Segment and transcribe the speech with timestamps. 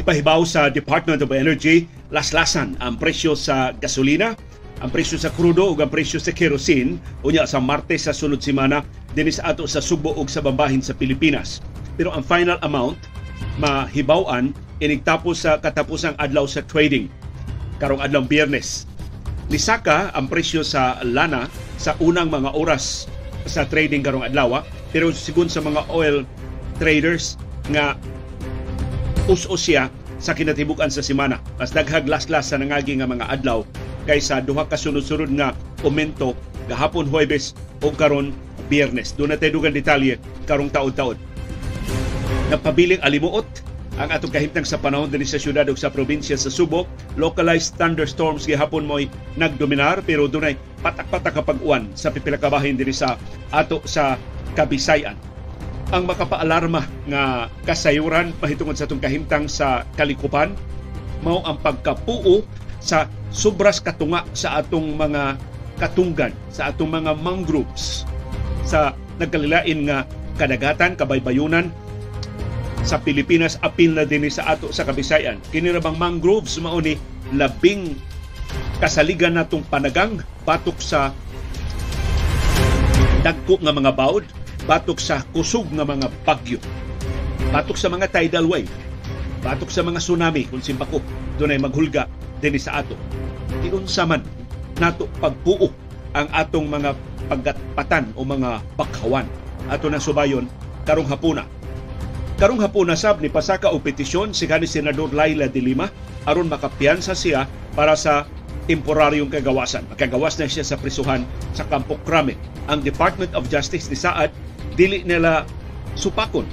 [0.00, 4.32] Ipahibaw sa Department of Energy, laslasan ang presyo sa gasolina,
[4.80, 8.80] ang presyo sa krudo ug ang presyo sa kerosene unya sa Martes sa sunod semana
[9.12, 11.60] dinis ato sa Subo ug sa bambahin sa Pilipinas.
[12.00, 12.96] Pero ang final amount
[13.60, 17.12] mahibaw-an inigtapos sa katapusang adlaw sa trading
[17.76, 18.88] karong adlaw Biyernes.
[19.52, 21.44] Nisaka ang presyo sa lana
[21.76, 23.04] sa unang mga oras
[23.44, 24.64] sa trading karong adlaw
[24.96, 26.24] pero sigun sa mga oil
[26.80, 27.36] traders
[27.68, 28.00] nga
[29.30, 29.86] us-us siya
[30.18, 31.38] sa kinatibukan sa semana.
[31.56, 33.62] Mas daghaglas-las sa nangagi nga mga adlaw
[34.04, 36.34] kaysa duha ka sunod-sunod nga komento
[36.66, 38.34] gahapon Huwebes o karon
[38.66, 39.14] Biyernes.
[39.14, 41.18] Doon natin dugang detalye karong taon-taon.
[42.50, 43.46] Napabiling alimuot
[43.98, 46.86] ang atong kahimtang sa panahon din sa syudad ug sa probinsya sa Subo.
[47.18, 52.94] Localized thunderstorms gihapon mo'y nagdominar pero dunay patak-patak kapag uwan sa pipila ka bahin diri
[52.94, 53.18] sa
[53.50, 54.18] ato sa
[54.50, 55.29] Kabisayan
[55.90, 60.54] ang makapaalarma nga kasayuran mahitungod sa itong kahimtang sa kalikupan
[61.26, 62.46] mao ang pagkapuo
[62.80, 65.36] sa sobras katunga sa atong mga
[65.76, 68.04] katunggan, sa atong mga mangroves,
[68.64, 70.04] sa nagkalilain nga
[70.36, 71.68] kadagatan, kabaybayunan
[72.80, 75.36] sa Pilipinas apil na din sa ato sa Kabisayan.
[75.52, 76.96] Kini ra bang mangroves mao ni
[77.36, 77.92] labing
[78.80, 81.12] kasaligan natong panagang batok sa
[83.20, 84.24] dagko nga mga bawd
[84.68, 86.60] batok sa kusog nga mga bagyo,
[87.52, 88.70] batok sa mga tidal wave,
[89.40, 91.00] batok sa mga tsunami kung simbako
[91.40, 92.04] dunay maghulga
[92.40, 92.96] dinhi sa ato.
[93.64, 94.24] Kinunsa man
[94.80, 95.68] nato pagbuo
[96.16, 96.90] ang atong mga
[97.30, 99.28] paggatpatan o mga bakhawan
[99.68, 100.48] ato na subayon
[100.88, 101.44] karong hapuna.
[102.40, 105.92] Karong hapuna sab ni pasaka og petisyon si kanhi senador Laila de Lima
[106.24, 107.44] aron makapiyansa siya
[107.76, 108.24] para sa
[108.64, 109.84] temporaryong kagawasan.
[109.92, 112.40] Makagawas na siya sa prisuhan sa Campo Crame.
[112.72, 114.32] Ang Department of Justice ni Saad
[114.80, 115.44] dili nila
[115.92, 116.48] supakon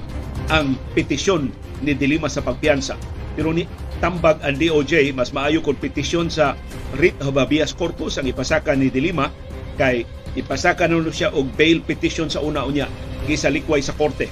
[0.52, 1.47] ang petisyon
[1.80, 3.00] ni Dilima sa pagpiyansa.
[3.39, 3.64] Pero ni
[4.03, 6.60] tambag ang DOJ, mas maayo kung petisyon sa
[6.99, 9.32] writ of habeas corpus ang ipasaka ni Dilima
[9.80, 10.04] kay
[10.36, 12.92] ipasaka na siya og bail petition sa una-unya
[13.32, 14.27] gisalikway sa korte.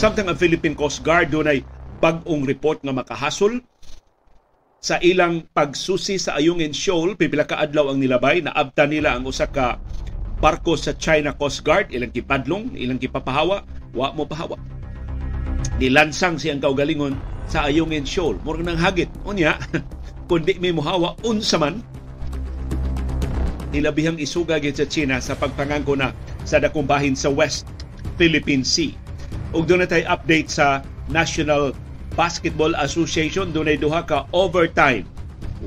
[0.00, 1.60] Samtang ang Philippine Coast Guard dunay
[2.00, 3.60] bag-ong report nga makahasol
[4.80, 9.44] sa ilang pagsusi sa Ayungin Shoal, pipila ka adlaw ang nilabay, naabta nila ang usa
[9.44, 9.76] ka
[10.40, 13.62] barko sa China Coast Guard, ilang kipadlong, ilang kipapahawa,
[13.92, 14.56] wa mo pahawa.
[15.76, 17.14] Nilansang siyang kaugalingon
[17.44, 18.40] sa Ayungin Shoal.
[18.40, 19.12] Murag nang hagit.
[19.28, 19.60] Unya,
[20.32, 21.84] kundi may muhawa, unsa man,
[23.70, 26.10] nilabihang isuga sa China sa pagpangangko na
[26.42, 27.68] sa dakong sa West
[28.18, 28.96] Philippine Sea.
[29.54, 31.74] Ug doon na update sa National
[32.18, 35.06] Basketball Association dunay duha ka overtime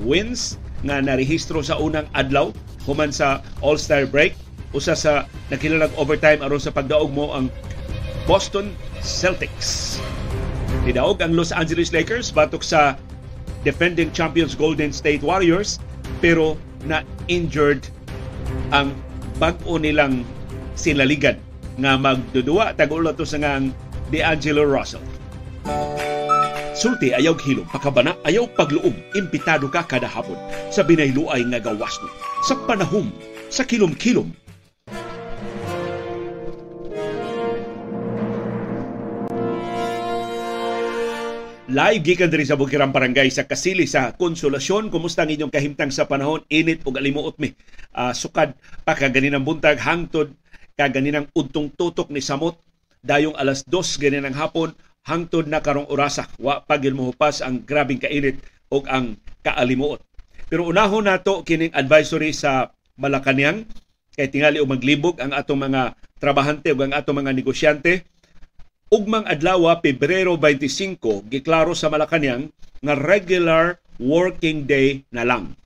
[0.03, 2.51] wins nga narehistro sa unang adlaw
[2.83, 4.35] human sa All-Star break
[4.73, 7.47] usa sa nakilalag overtime aron sa pagdaog mo ang
[8.25, 10.01] Boston Celtics.
[10.83, 12.97] Nidaog ang Los Angeles Lakers batok sa
[13.63, 15.79] defending champions Golden State Warriors
[16.19, 17.87] pero na injured
[18.75, 18.91] ang
[19.39, 20.27] bag-o nilang
[20.75, 21.39] sinaligan
[21.79, 23.71] nga magdudua tag-ulo to sa ngang
[24.11, 25.01] D'Angelo Russell.
[26.73, 30.35] Sulti ayaw hilom, pakabana ayaw pagluom, impitado ka kada hapon
[30.73, 31.95] sa binayluay nga gawas.
[32.43, 33.13] Sa panahom,
[33.47, 34.33] sa kilom-kilom,
[41.73, 44.93] Live gikan diri sa Bukirang Barangay sa Kasili sa Konsolasyon.
[44.93, 46.45] Kumusta ang inyong kahimtang sa panahon?
[46.53, 47.49] Init ug alimuot mi.
[47.89, 48.53] Uh, sukad
[48.85, 50.37] pa kaganinang buntag hangtod
[50.77, 52.61] kaganinang udtong tutok ni Samot
[53.01, 56.29] dayong alas 2 ganinang hapon hangtod na karong orasa.
[56.37, 58.37] Wa pagil mohupas ang grabing kainit
[58.69, 59.97] ug ang kaalimuot.
[60.53, 62.69] Pero unahon nato kining advisory sa
[63.01, 63.65] Malacañang
[64.13, 68.05] kay tingali og maglibog ang atong mga trabahante ug ang atong mga negosyante
[68.93, 72.53] ugmang adlaw Pebrero 25 giklaro sa Malacañang
[72.85, 75.57] nga regular working day na lang.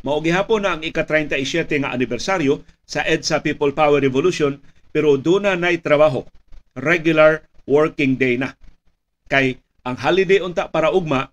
[0.00, 4.56] Mao gihapon na ang ika-37 nga anibersaryo sa EDSA People Power Revolution
[4.88, 6.24] pero duna nay trabaho.
[6.72, 8.56] Regular working day na.
[9.28, 11.28] Kay ang holiday unta para ugma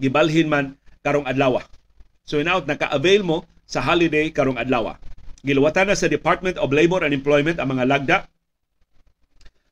[0.00, 1.60] gibalhin man karong adlaw.
[2.24, 4.96] So inaut naka-avail mo sa holiday karong adlaw.
[5.44, 8.16] Giluwatan na sa Department of Labor and Employment ang mga lagda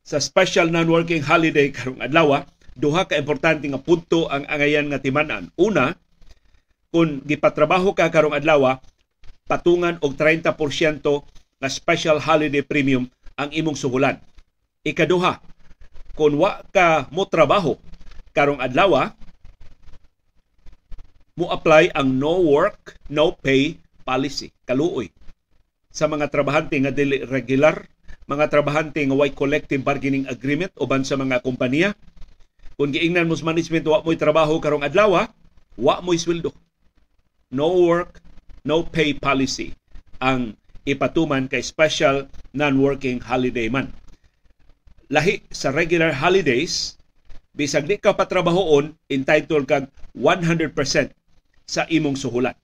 [0.09, 2.41] sa special non-working holiday karong adlaw,
[2.73, 5.53] duha ka importante nga punto ang angayan nga timan-an.
[5.61, 5.93] Una,
[6.89, 8.81] kung gipatrabaho ka karong adlaw,
[9.45, 10.49] patungan og 30%
[11.61, 13.05] nga special holiday premium
[13.37, 14.17] ang imong suhulan.
[14.81, 15.45] Ikaduha,
[16.17, 17.77] kung wa ka mo trabaho
[18.33, 19.13] karong adlaw,
[21.37, 23.77] mo apply ang no work, no pay
[24.09, 24.51] policy.
[24.65, 25.13] Kaluoy
[25.93, 27.85] sa mga trabahante nga dili regular
[28.29, 31.97] mga trabahante nga way collective bargaining agreement uban sa mga kompanya
[32.79, 35.27] Kung giingnan mo sa management wa mo'y trabaho karong adlaw,
[35.75, 36.55] wa mo'y sweldo.
[37.51, 38.23] No work,
[38.63, 39.75] no pay policy
[40.23, 40.55] ang
[40.87, 43.91] ipatuman kay special non-working holiday man.
[45.11, 46.95] Lahi sa regular holidays,
[47.51, 50.71] bisag di ka patrabahoon, entitled kag 100%
[51.67, 52.55] sa imong suhulan.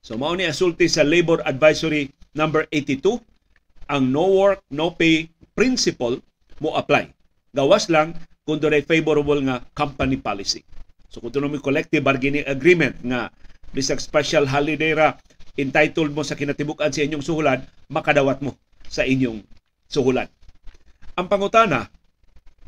[0.00, 3.20] So mao ni asulti sa Labor Advisory number 82,
[3.88, 6.20] ang no work, no pay principle
[6.58, 7.10] mo apply.
[7.54, 10.64] Gawas lang kung doon favorable nga company policy.
[11.08, 13.30] So kung doon collective bargaining agreement nga
[13.70, 15.18] bisag special holiday ra
[15.54, 18.58] entitled mo sa kinatibukan sa inyong suhulan, makadawat mo
[18.90, 19.42] sa inyong
[19.86, 20.26] suhulan.
[21.14, 21.86] Ang pangutana,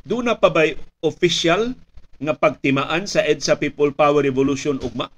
[0.06, 1.74] doon na pa ba'y official
[2.22, 5.10] nga pagtimaan sa EDSA People Power Revolution ugma?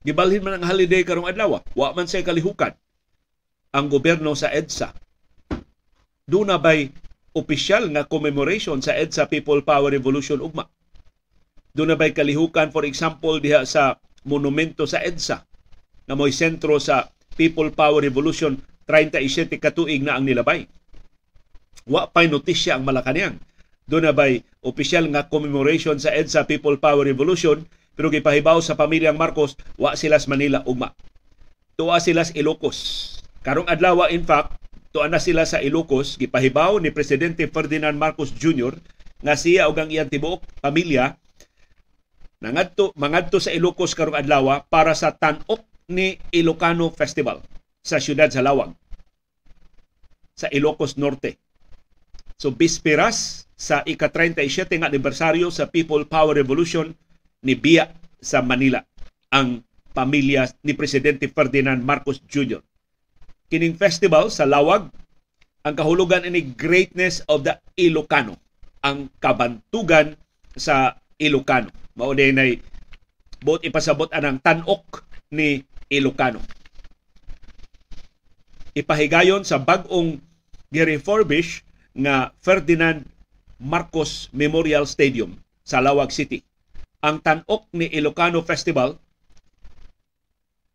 [0.00, 2.72] Gibalhin man ang holiday karong adlaw, wa man say kalihukan
[3.74, 4.96] ang gobyerno sa EDSA.
[6.24, 6.88] Doon na ba'y
[7.36, 10.64] opisyal nga commemoration sa EDSA People Power Revolution ugma.
[11.76, 15.44] Doon na ba'y kalihukan for example diha sa monumento sa EDSA
[16.08, 18.56] na mo'y sentro sa People Power Revolution
[18.88, 20.64] 37 katuig na ang nilabay.
[21.84, 23.36] Wa pa'y notisya ang Malacanang.
[23.84, 29.20] Doon na ba'y opisyal nga commemoration sa EDSA People Power Revolution pero gipahibaw sa pamilyang
[29.20, 30.96] Marcos wa sila sa Manila ugma.
[31.76, 33.12] Tuwa sila sa Ilocos.
[33.44, 34.63] Karong adlaw in fact
[34.94, 38.78] tuan na sila sa Ilocos gipahibaw ni presidente Ferdinand Marcos Jr.
[39.26, 41.18] nga siya ug ang iyang tibuok pamilya
[42.38, 47.42] nangadto mangadto sa Ilocos karong adlaw para sa tanok ni Ilocano Festival
[47.82, 48.70] sa siyudad sa Lawag
[50.38, 51.42] sa Ilocos Norte.
[52.38, 56.94] So bisperas sa ika-37 nga anibersaryo sa People Power Revolution
[57.42, 57.90] ni Bia
[58.22, 58.78] sa Manila
[59.34, 59.58] ang
[59.90, 62.62] pamilya ni Presidente Ferdinand Marcos Jr
[63.48, 64.88] kining festival sa Lawag
[65.64, 68.36] ang kahulugan ini greatness of the Ilocano
[68.84, 70.16] ang kabantugan
[70.54, 72.60] sa Ilocano mao nay
[73.44, 76.40] bot ipasabot anang tanok ni Ilocano
[78.74, 80.18] ipahigayon sa bag-ong
[80.74, 81.62] gi-refurbish
[81.94, 83.06] nga Ferdinand
[83.62, 86.42] Marcos Memorial Stadium sa Lawag City.
[86.98, 88.98] Ang Tanok ni Ilocano Festival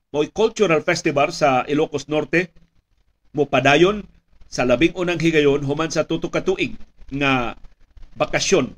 [0.09, 2.50] mo'y cultural festival sa Ilocos Norte
[3.33, 4.06] mo padayon
[4.50, 6.73] sa labing unang higayon human sa tutok ka tuig
[7.13, 7.53] nga
[8.17, 8.73] bakasyon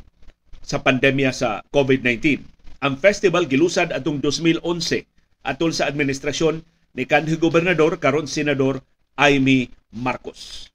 [0.60, 2.44] sa pandemya sa COVID-19.
[2.84, 5.08] Ang festival gilusad atong 2011
[5.48, 6.62] atol sa administrasyon
[6.92, 8.84] ni kanhi gobernador karon senador
[9.16, 10.68] Amy Marcos.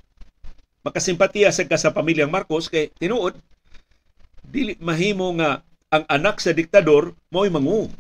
[0.81, 3.37] Makasimpatiya sa ka sa pamilyang Marcos kay tinuod
[4.47, 5.61] dili mahimo nga
[5.91, 7.91] ang anak sa diktador mo'y mangu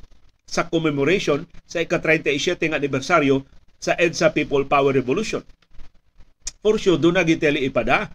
[0.46, 3.42] sa commemoration sa ika-37 nga anibersaryo
[3.76, 5.42] sa EDSA People Power Revolution.
[6.62, 8.10] For sure, doon na giteli ipada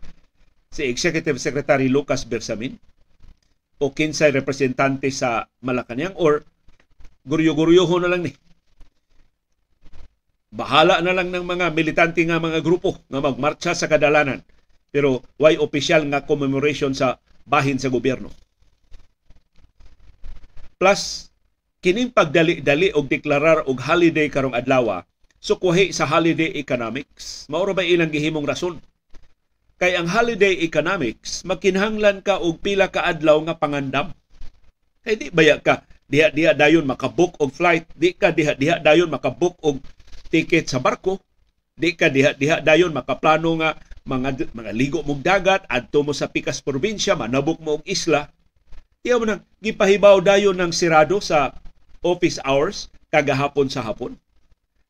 [0.71, 2.79] si Executive Secretary Lucas Bersamin
[3.83, 6.47] o kinsay representante sa Malacanang or
[7.27, 8.33] guryo-guryoho na lang ni.
[10.51, 14.43] Bahala na lang ng mga militante nga mga grupo nga magmarcha sa kadalanan
[14.91, 17.15] pero why official nga commemoration sa
[17.47, 18.27] bahin sa gobyerno.
[20.75, 21.30] Plus,
[21.81, 25.01] kining pagdali-dali og deklarar og holiday karong adlaw
[25.41, 27.49] sukwahi sa holiday economics.
[27.49, 28.77] Mauro ba ilang gihimong rason?
[29.81, 34.13] Kay ang holiday economics makinhanglan ka og pila ka adlaw nga pangandam.
[35.01, 39.09] Kay di baya ka diha diha dayon makabook og flight, di ka diha diha dayon
[39.09, 39.81] makabook og
[40.29, 41.17] ticket sa barko,
[41.73, 43.73] di ka diha diha dayon makaplano nga
[44.05, 48.29] mga mga ligo mong dagat adto mo sa pikas probinsya manabok mo og isla.
[49.01, 51.57] Tiyaw mo nang gipahibaw dayon ng sirado sa
[52.01, 54.17] office hours kagahapon sa hapon.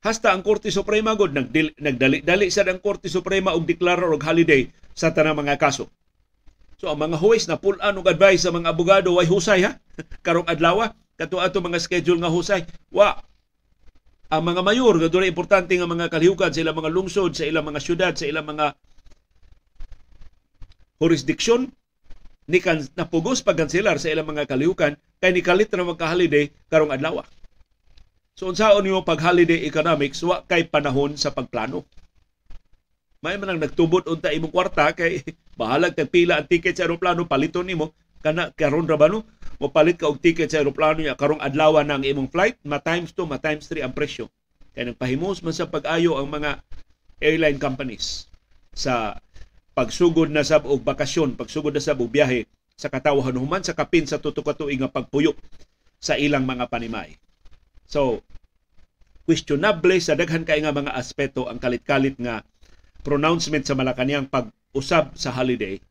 [0.02, 1.36] Hasta ang Korte Suprema gud
[1.78, 4.66] nagdali-dali sa ang Korte Suprema og deklarar og holiday
[4.98, 5.92] sa tanang mga kaso.
[6.82, 9.78] So ang mga huwes na pull-an og advice sa mga abogado way husay ha
[10.26, 13.22] karong adlaw kato ato mga schedule nga husay wa
[14.34, 17.70] ang mga mayor nga dunay importante nga mga kalihukan sa ilang mga lungsod sa ilang
[17.70, 18.74] mga syudad sa ilang mga
[20.98, 21.70] jurisdiction
[22.52, 27.24] ni kan napugos pagkanselar sa ilang mga kalihukan kay ni kalit na magka-holiday karong adlaw.
[28.36, 31.88] So unsaon nimo pag holiday economics wa kay panahon sa pagplano.
[33.24, 35.24] May man nagtubot unta imong kwarta kay
[35.60, 39.24] bahalag kag pila ang ticket sa eroplano paliton nimo kana karon ra ba no?
[39.62, 42.82] Mo palit ka og ticket sa eroplano ya karong adlaw na ang imong flight, ma
[42.82, 44.26] times 2, ma times 3 ang presyo.
[44.74, 46.66] Kay nagpahimos man sa pag-ayo ang mga
[47.22, 48.26] airline companies
[48.74, 49.22] sa
[49.82, 52.46] pagsugod na sab og bakasyon, pagsugod na sab og biyahe
[52.78, 55.34] sa katawahan human sa kapin sa tuto nga pagpuyo
[55.98, 57.18] sa ilang mga panimay.
[57.90, 58.22] So,
[59.26, 62.46] questionable sa daghan kay nga mga aspeto ang kalit-kalit nga
[63.02, 65.82] pronouncement sa Malacañang pag-usab sa holiday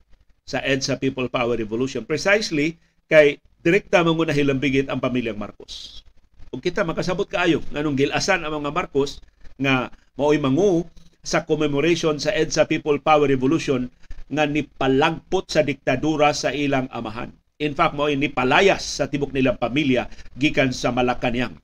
[0.46, 2.06] sa EDSA People Power Revolution.
[2.06, 2.78] Precisely
[3.10, 6.06] kay direkta mo na hilambigit ang pamilyang Marcos.
[6.54, 9.18] Ug kita makasabot kaayo nganong gilasan ang mga Marcos
[9.58, 10.86] nga mao'y mangu
[11.20, 13.92] sa commemoration sa EDSA People Power Revolution
[14.30, 17.34] nga nipalagpot sa diktadura sa ilang amahan.
[17.60, 21.60] In fact, mao'y nipalayas sa tibok nilang pamilya gikan sa Malacanang.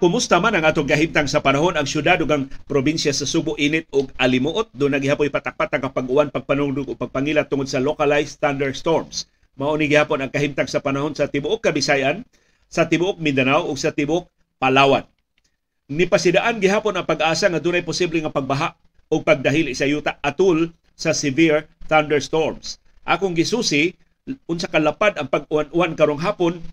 [0.00, 3.84] Kumusta man ang atong kahimtang sa panahon ang syudad ug ang probinsya sa Subo init
[3.92, 9.28] ug alimuot do nagihapoy patakpat ang kapag-uwan pagpanugdog ug pagpangilat tungod sa localized thunderstorms.
[9.60, 12.24] Mao ni gihapon ang kahimtang sa panahon sa tibuok Kabisayan,
[12.72, 14.24] sa tibuok Mindanao ug sa tibuok
[14.56, 15.04] Palawan.
[15.92, 18.72] Nipasidaan gihapon ang pag-asa nga dunay posible nga pagbaha
[19.12, 22.80] o pagdahili sa yuta atul sa severe thunderstorms.
[23.04, 23.92] Akong gisusi
[24.48, 26.64] unsa kalapad ang pag-uwan-uwan karong hapon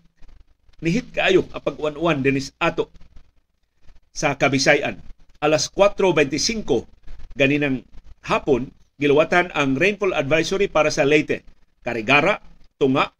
[0.80, 2.88] nihit kaayo ang pag-uwan-uwan dinis ato
[4.16, 4.96] sa Kabisayan.
[5.44, 6.88] Alas 4.25
[7.36, 7.84] ganinang
[8.24, 11.46] hapon, giluwatan ang rainfall advisory para sa Leyte,
[11.86, 12.42] Carigara,
[12.78, 13.10] Tunga,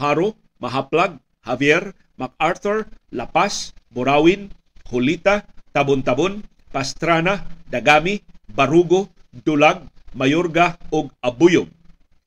[0.00, 4.48] Haro, Mahaplag, Javier, MacArthur, La Paz, Burawin,
[4.88, 5.44] Hulita,
[5.76, 9.84] Tabon-Tabon, Pastrana, Dagami, Barugo, Dulag,
[10.16, 11.68] Mayorga ug Abuyog.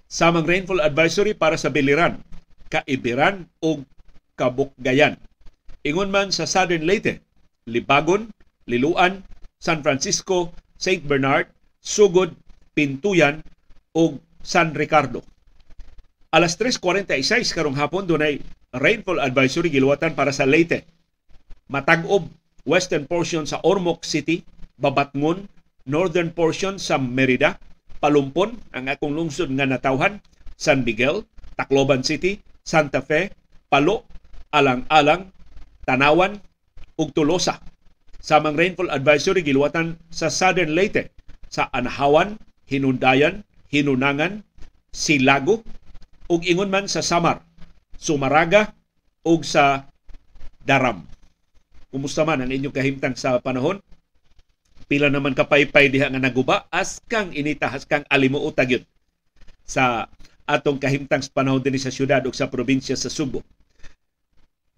[0.06, 2.22] Samang rainfall advisory para sa Biliran,
[2.70, 3.86] Kaibiran ug
[4.38, 5.18] Kabukgayan.
[5.86, 7.22] Ingon man sa Southern Leyte,
[7.65, 8.30] Libagon,
[8.70, 9.25] Liluan,
[9.62, 11.06] San Francisco, St.
[11.06, 11.50] Bernard,
[11.82, 12.34] Sugod,
[12.77, 13.42] Pintuyan
[13.94, 15.25] ug San Ricardo.
[16.34, 18.41] Alas 3.46 karong hapon dunay
[18.75, 20.88] rainfall advisory giluwatan para sa Leyte.
[21.70, 22.29] Matag-ob
[22.65, 24.46] western portion sa Ormoc City,
[24.82, 25.48] Babatngon,
[25.86, 27.62] northern portion sa Merida,
[28.01, 30.20] Palumpon, ang akong lungsod nga natawhan,
[30.58, 31.24] San Miguel,
[31.55, 33.32] Tacloban City, Santa Fe,
[33.70, 34.03] Palo,
[34.51, 35.32] Alang-alang,
[35.86, 36.41] Tanawan,
[36.98, 37.62] ug Tulosa.
[38.20, 41.13] Samang rainfall advisory giluwatan sa Southern Leyte,
[41.48, 44.41] sa Anahawan, Hinundayan, Hinunangan,
[44.89, 45.62] Silago,
[46.25, 47.46] ug ingon man sa Samar,
[47.96, 48.74] Sumaraga,
[49.25, 49.89] ug sa
[50.65, 51.05] Daram.
[51.94, 53.79] Kumusta man ang inyong kahimtang sa panahon?
[54.86, 58.86] Pila naman kapaypay diha nga naguba, askang inita, askang alimuotag yun
[59.65, 60.05] sa
[60.46, 63.41] atong kahimtang sa panahon din sa syudad ug sa probinsya sa Subo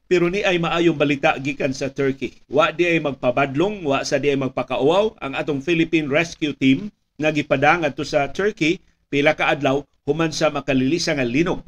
[0.08, 2.39] pero ni ay maayong balita gikan sa Turkey.
[2.48, 6.88] Wa di ay magpabadlong, wa sa di ay magpakauaw ang atong Philippine Rescue Team
[7.20, 8.80] nga gipadang adto sa Turkey
[9.12, 11.60] pila ka adlaw human sa makalilisa nga linog.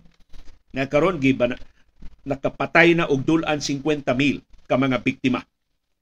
[0.72, 1.60] Nga karon giban
[2.24, 3.84] nakapatay na og dulan 50
[4.16, 5.44] mil ka mga biktima.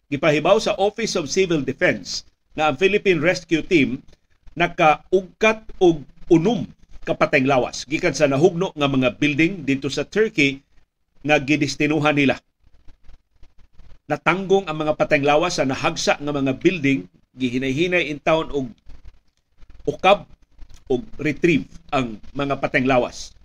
[0.08, 4.06] Gipahibaw sa Office of Civil Defense nga ang Philippine Rescue Team
[4.54, 6.70] nakaugkat og unom
[7.04, 10.62] kapateng lawas gikan sa nahugno nga mga building dito sa Turkey
[11.26, 12.38] nga gidestinuhan nila.
[14.08, 17.04] Natanggong ang mga patayng lawas sa nahagsa nga mga building,
[17.36, 18.72] gihinay-hinay in town og
[19.84, 20.24] ukab
[20.88, 23.36] og retrieve ang mga patayng lawas.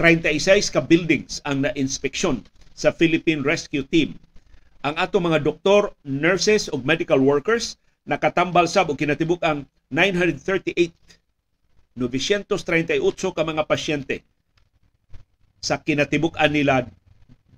[0.00, 2.40] 36 ka buildings ang na-inspeksyon
[2.72, 4.16] sa Philippine Rescue Team.
[4.82, 9.62] Ang ato mga doktor, nurses ug medical workers nakatambal sab og kinatibuk ang
[9.94, 10.90] 938
[11.94, 14.24] 938 ka mga pasyente
[15.62, 16.88] sa kinatibuk-an nila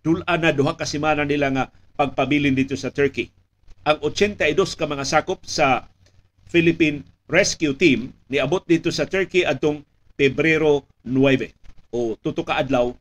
[0.05, 1.65] dulan na duha ka semana nila nga
[1.97, 3.33] pagpabilin dito sa Turkey.
[3.89, 5.89] Ang 82 ka mga sakop sa
[6.51, 9.81] Philippine Rescue Team niabot dito sa Turkey adtong
[10.13, 12.93] Pebrero 9 o tuto ka adlaw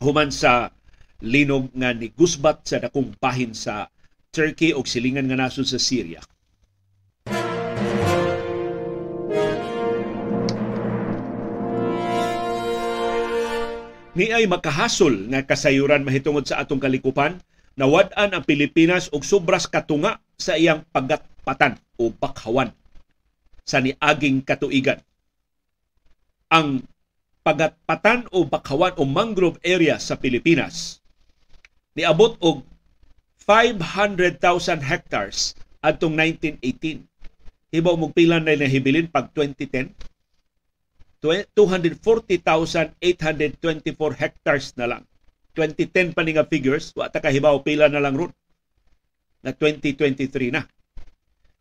[0.00, 0.72] human sa
[1.20, 3.92] linog nga ni Gusbat sa dakong bahin sa
[4.32, 6.24] Turkey og silingan nga nasod sa Syria.
[14.12, 17.40] ni ay makahasol nga kasayuran mahitungod sa atong kalikupan
[17.80, 22.68] nawad-an ang Pilipinas og sobras katunga sa iyang pagatpatan o bakhawan
[23.62, 24.98] sa niaging katuigan.
[26.52, 26.84] Ang
[27.42, 31.02] pagatpatan o bakhawan o mangrove area sa Pilipinas
[31.98, 32.62] niabot og
[33.42, 34.38] 500,000
[34.80, 37.02] hectares adtong 1918.
[37.72, 39.90] Hibaw mong pila na nahibilin pag 2010
[41.22, 42.98] 240,824
[44.18, 45.06] hectares na lang.
[45.54, 48.34] 2010 pa ni nga figures, wa ta kahibaw pila na lang ron
[49.46, 50.66] na 2023 na.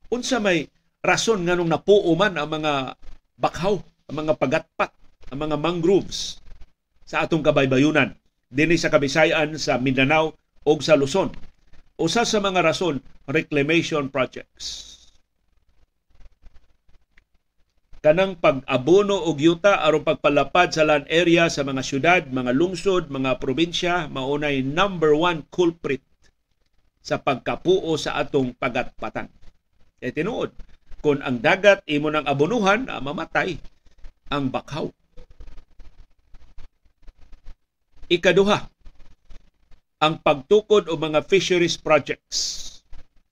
[0.09, 0.65] Unsa may
[1.01, 2.97] rason nganong napuo man ang mga
[3.37, 3.77] bakhaw,
[4.09, 4.91] ang mga pagatpat,
[5.33, 6.41] ang mga mangroves
[7.05, 8.13] sa atong kabaybayunan
[8.51, 10.35] dinhi sa Kabisayan, sa Mindanao
[10.67, 11.31] o sa Luzon.
[11.97, 14.91] Usa sa mga rason, reclamation projects
[18.01, 23.37] kanang pag-abono og yuta aron pagpalapad sa land area sa mga syudad, mga lungsod, mga
[23.37, 26.01] probinsya maunay number one culprit
[26.97, 29.29] sa pagkapuo sa atong pagatpatan.
[30.01, 30.49] E tinuod,
[31.01, 33.57] kung ang dagat imo nang abonuhan, ah, mamatay
[34.29, 34.87] ang bakhaw.
[38.07, 38.69] Ikaduha,
[40.01, 42.69] ang pagtukod o mga fisheries projects.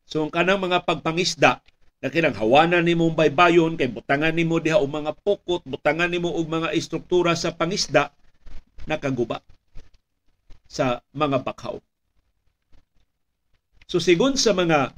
[0.10, 1.62] So ang kanang mga pagpangisda
[2.00, 6.48] na kinang hawanan nimo baybayon kay butangan nimo diha og mga pukot, butangan nimo og
[6.48, 8.14] mga istruktura sa pangisda
[8.88, 9.44] nakaguba
[10.70, 11.82] sa mga bakhaw.
[13.90, 14.94] So sigon sa mga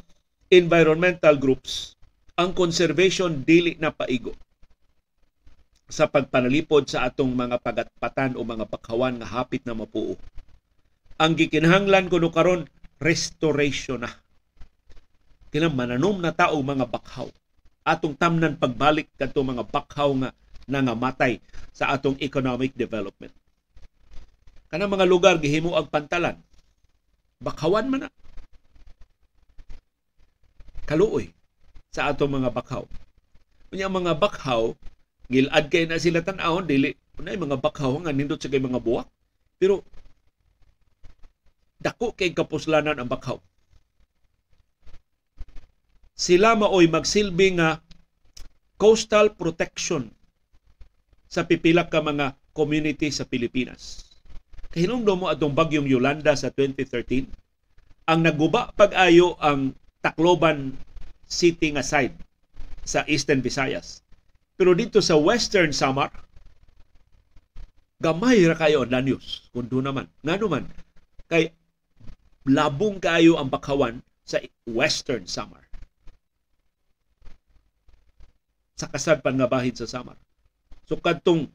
[0.52, 1.96] environmental groups,
[2.42, 4.34] ang conservation dili na paigo
[5.86, 10.18] sa pagpanalipod sa atong mga pagatpatan o mga bakhawan nga hapit na mapuo.
[11.22, 12.66] Ang gikinahanglan kuno karon
[12.98, 14.10] restoration na.
[15.54, 17.30] Kinang mananom na tao mga bakhaw.
[17.86, 20.32] Atong tamnan pagbalik kadto mga bakhaw nga
[20.66, 21.44] nangamatay
[21.76, 23.36] sa atong economic development.
[24.72, 26.40] Kana mga lugar gihimo ang pantalan.
[27.44, 28.10] Bakhawan man na.
[30.88, 31.36] Kaluoy
[31.92, 32.88] sa atong mga bakhaw.
[33.72, 34.76] Unya mga bakhaw
[35.32, 39.08] gilad kay na sila tan-awon dili unay mga bakhaw nga nindot sa kay mga buwak
[39.56, 39.80] pero
[41.80, 43.40] dako kay kapuslanan ang bakhaw
[46.20, 47.80] sila maoy magsilbi nga
[48.76, 50.12] coastal protection
[51.32, 54.04] sa pipila ka mga community sa Pilipinas.
[54.76, 57.24] Kahinumdum mo atong bagyong Yolanda sa 2013,
[58.04, 59.72] ang naguba pag-ayo ang
[60.04, 60.76] Tacloban
[61.32, 62.12] City nga side
[62.84, 64.04] sa Eastern Visayas.
[64.60, 66.12] Pero dito sa Western Samar,
[68.04, 69.48] gamay ra kayo ang lanyos.
[69.56, 70.12] Kundo naman.
[70.28, 70.68] Nga naman,
[71.32, 71.56] kay
[72.44, 75.64] labong kayo ang bakawan sa Western Samar.
[78.76, 80.20] Sa kasadpan nga bahin sa Samar.
[80.84, 81.48] So kadtong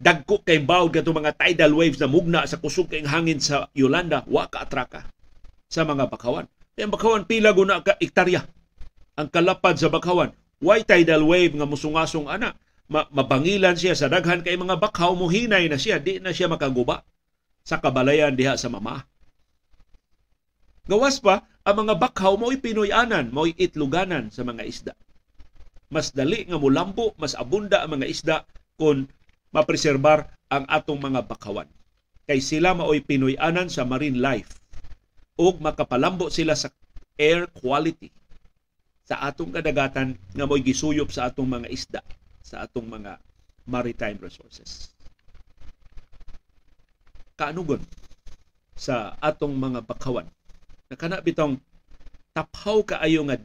[0.00, 4.24] dagko kay bawd kadto mga tidal waves na mugna sa kusog kay hangin sa Yolanda
[4.28, 5.08] wa ka atraka
[5.70, 6.44] sa mga bakawan.
[6.80, 8.40] Kay ang bakawan pila guna ka ektarya
[9.20, 10.32] ang kalapad sa bakawan
[10.64, 12.56] Why tidal wave nga musungasong ana?
[12.88, 17.04] Ma- mabangilan siya sa daghan kay mga bakhaw muhinay na siya, di na siya makaguba
[17.64, 19.04] sa kabalayan diha sa mama.
[20.88, 24.92] Gawas pa, ang mga bakhaw mo'y pinoyanan, mo'y itluganan sa mga isda.
[25.92, 28.36] Mas dali nga mulambo, mas abunda ang mga isda
[28.76, 29.08] kung
[29.52, 31.68] mapreserbar ang atong mga bakhawan.
[32.28, 34.59] Kay sila maoy pinoyanan sa marine life
[35.40, 36.68] ug makapalambo sila sa
[37.16, 38.12] air quality
[39.08, 42.04] sa atong kadagatan nga mo'y gisuyop sa atong mga isda,
[42.44, 43.18] sa atong mga
[43.66, 44.92] maritime resources.
[47.34, 47.80] Kaanugon
[48.76, 50.28] sa atong mga bakawan.
[50.92, 51.58] Nakana bitong
[52.30, 53.40] taphaw kaayo nga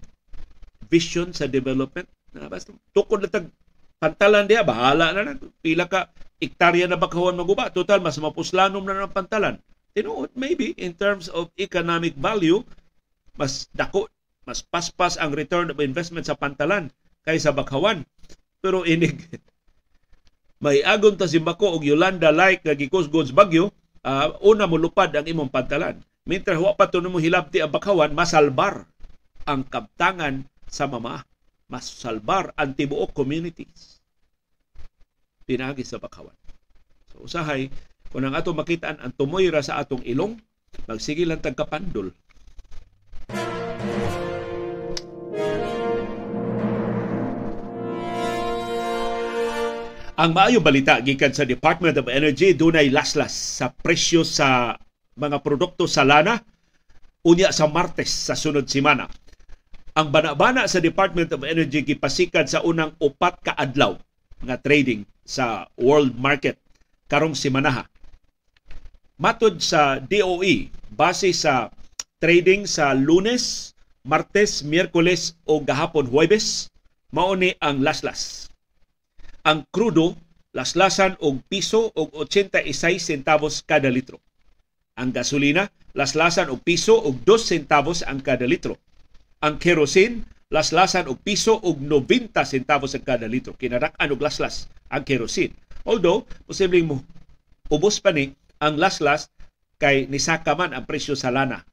[0.86, 3.32] vision sa development na basta tukod na
[3.98, 5.34] pantalan diya bahala na na
[5.66, 9.58] pila ka ektarya na bakawan maguba total mas mapuslanom na ng pantalan
[9.96, 12.62] tinuod maybe in terms of economic value
[13.40, 14.12] mas dako
[14.46, 16.94] mas paspas ang return of investment sa pantalan
[17.26, 18.06] kaysa bakawan.
[18.62, 19.18] Pero inig
[20.64, 23.74] may agon ta si Bako og Yolanda like nga gikusgods bagyo,
[24.06, 26.00] uh, una mo lupad ang imong pantalan.
[26.26, 28.86] Mintra wa pa to mo hilabti ang bakawan, masalbar
[29.46, 31.26] ang kabtangan sa mama.
[31.66, 33.98] Mas salbar ang tibuok communities.
[35.50, 36.38] Pinagi sa bakawan.
[37.10, 37.74] So usahay,
[38.16, 40.40] kung ang ato makitaan ang tumoy ra sa atong ilong,
[40.88, 42.16] magsige lang tagkapandol
[50.16, 54.80] Ang maayo balita gikan sa Department of Energy dunay laslas sa presyo sa
[55.20, 56.40] mga produkto sa lana
[57.28, 59.12] unya sa Martes sa sunod semana.
[59.92, 64.00] Ang banabana sa Department of Energy gipasikat sa unang upat ka adlaw
[64.40, 66.64] nga trading sa world market
[67.12, 67.84] karong semanaha.
[69.16, 71.72] Matod sa DOE, base sa
[72.20, 73.72] trading sa Lunes,
[74.04, 76.68] Martes, Miyerkules o gahapon Huwebes,
[77.16, 78.52] mao ni ang laslas
[79.46, 80.18] ang krudo
[80.58, 84.18] laslasan og piso og 86 centavos kada litro.
[84.98, 88.82] Ang gasolina laslasan og piso og 2 centavos ang kada litro.
[89.46, 93.54] Ang kerosene laslasan og piso og 90 centavos ang kada litro.
[93.54, 95.54] Kinadak-an og laslas ang kerosene.
[95.86, 97.06] Although, posibleng mo
[97.70, 99.32] ubos pa ni ang laslas
[99.76, 101.64] kay nisaka man ang presyo sa lana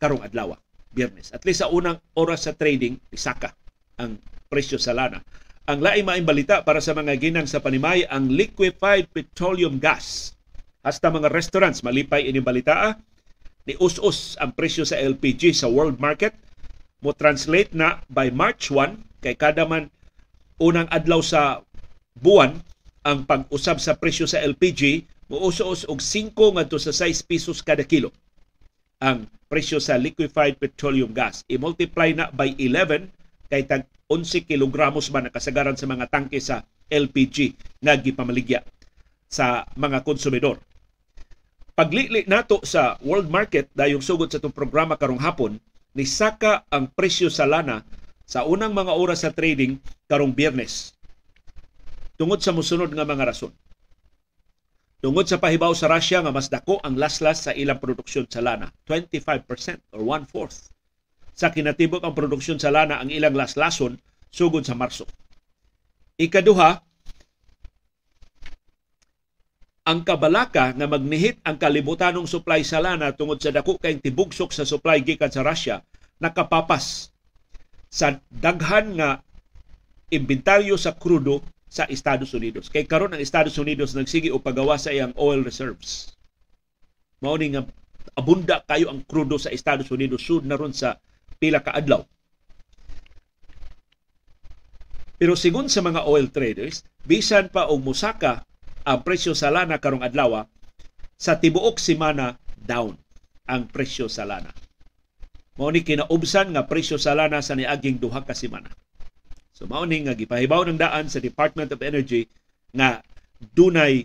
[0.00, 0.56] karong adlaw,
[0.92, 1.32] Biyernes.
[1.32, 3.52] At least sa unang oras sa trading, nisaka
[4.00, 5.20] ang presyo sa lana.
[5.66, 10.32] Ang laing maing balita para sa mga ginang sa panimay ang liquefied petroleum gas.
[10.86, 12.94] Hasta mga restaurants malipay ini balita
[13.66, 16.38] ni us-us ang presyo sa LPG sa world market
[17.02, 19.90] mo translate na by March 1 kay kada man
[20.62, 21.66] unang adlaw sa
[22.14, 22.62] buwan
[23.02, 27.82] ang pag-usab sa presyo sa LPG mo us-us og 5 ngadto sa 6 pesos kada
[27.82, 28.14] kilo
[29.02, 31.44] ang presyo sa liquefied petroleum gas.
[31.50, 33.12] I-multiply na by 11
[33.52, 38.62] kay tag 11 kilogramos ba nakasagaran sa mga tangke sa LPG nga gipamaligya
[39.26, 40.62] sa mga konsumidor.
[41.76, 45.60] Paglili nato sa world market dayong sugod sa itong programa karong hapon,
[45.92, 47.84] nisaka ang presyo sa lana
[48.24, 49.76] sa unang mga oras sa trading
[50.08, 50.96] karong biyernes.
[52.16, 53.52] Tungod sa musunod nga mga rason.
[55.00, 58.72] Tungod sa pahibaw sa Russia nga mas dako ang laslas sa ilang produksyon sa lana,
[58.88, 60.72] 25% or one-fourth
[61.36, 64.00] sa kinatibok ang produksyon sa lana ang ilang laslason
[64.32, 65.04] sugod sa Marso.
[66.16, 66.80] Ikaduha,
[69.86, 74.66] ang kabalaka nga magnihit ang kalibutanong supply sa lana tungod sa dako kay tibugsok sa
[74.66, 75.78] supply gikan sa Russia
[76.18, 77.14] nakapapas
[77.86, 79.22] sa daghan nga
[80.10, 81.44] inventaryo sa krudo
[81.76, 82.72] sa Estados Unidos.
[82.72, 86.16] Kay karon ang Estados Unidos nagsige og pagawa sa iyang oil reserves.
[87.20, 87.68] Mao nga
[88.16, 90.96] abunda kayo ang krudo sa Estados Unidos sud na ron sa
[91.36, 92.00] pila ka adlaw.
[95.20, 98.48] Pero sigon sa mga oil traders, bisan pa og musaka
[98.88, 100.48] ang presyo sa lana karong adlaw
[101.16, 102.96] sa tibuok semana down
[103.44, 104.52] ang presyo sa lana.
[105.56, 108.68] Mao ni kinaubsan nga presyo sa lana sa niaging duha ka semana.
[109.56, 112.28] So mao ni nga gipahibaw ng daan sa Department of Energy
[112.76, 113.00] nga
[113.40, 114.04] dunay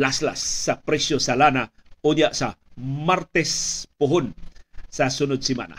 [0.00, 1.68] laslas sa presyo sa lana
[2.00, 4.32] unya sa Martes pohon
[4.88, 5.76] sa sunod semana.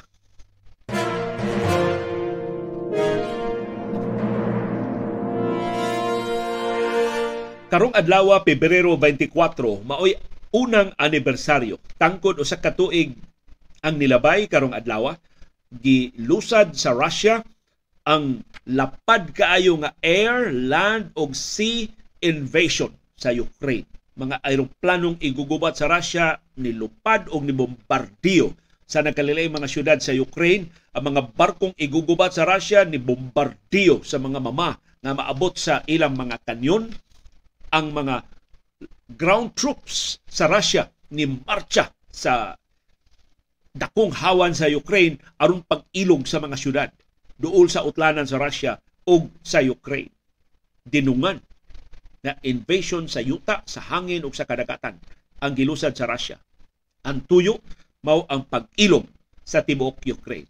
[7.74, 10.14] Karong adlaw Pebrero 24 maoy
[10.54, 13.18] unang anibersaryo tangkod usa ka tuig
[13.82, 15.18] ang nilabay karong adlaw
[15.72, 17.40] gilusad sa Russia
[18.04, 21.88] ang lapad kaayo nga air, land ug sea
[22.20, 23.88] invasion sa Ukraine.
[24.18, 28.52] Mga aeroplanong igugubat sa Russia nilupad og nibombardiyo
[28.84, 34.20] sa nagkalilay mga syudad sa Ukraine, ang mga barkong igugubat sa Russia ni bombardiyo sa
[34.20, 36.92] mga mama nga maabot sa ilang mga kanyon,
[37.72, 38.28] ang mga
[39.16, 42.60] ground troops sa Russia ni marcha sa
[43.72, 46.90] dakong hawan sa Ukraine aron pag-ilog sa mga syudad
[47.42, 50.14] duol sa utlanan sa Russia ug sa Ukraine.
[50.86, 51.42] Dinungan
[52.22, 55.02] na invasion sa yuta, sa hangin ug sa kadagatan
[55.42, 56.38] ang gilusad sa Russia.
[57.02, 57.58] Ang tuyo
[58.06, 59.10] mao ang pag-ilog
[59.42, 60.46] sa tibuok Ukraine.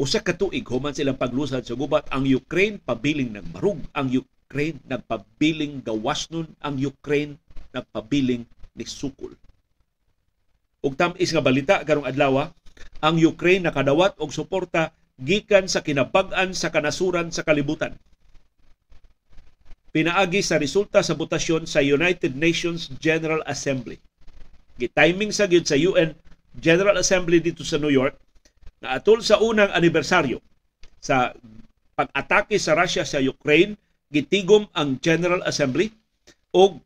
[0.00, 5.84] Usa ka tuig human silang paglusad sa gubat ang Ukraine pabiling nagmarug, ang Ukraine nagpabiling
[5.86, 7.38] gawasnon, ang Ukraine
[7.70, 9.36] nagpabiling ni sukol.
[10.80, 12.48] Ug tamis nga balita karong adlaw,
[13.04, 17.96] ang Ukraine nakadawat og suporta gikan sa kinabag-an sa kanasuran sa kalibutan.
[19.90, 24.00] Pinaagi sa resulta sa botasyon sa United Nations General Assembly.
[24.80, 26.16] Gitiming sa gyud sa UN
[26.56, 28.16] General Assembly dito sa New York
[28.80, 30.40] na atol sa unang anibersaryo
[30.96, 31.36] sa
[31.98, 33.76] pag-atake sa Russia sa Ukraine,
[34.08, 35.92] gitigom ang General Assembly
[36.56, 36.80] o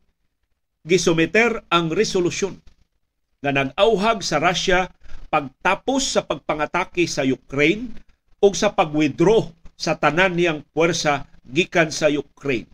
[0.83, 2.59] gisumiter ang resolusyon
[3.45, 4.89] nga nag-auhag sa Russia
[5.29, 7.93] pagtapos sa pagpangatake sa Ukraine
[8.41, 9.45] o sa pag-withdraw
[9.77, 12.73] sa tanan niyang puwersa gikan sa Ukraine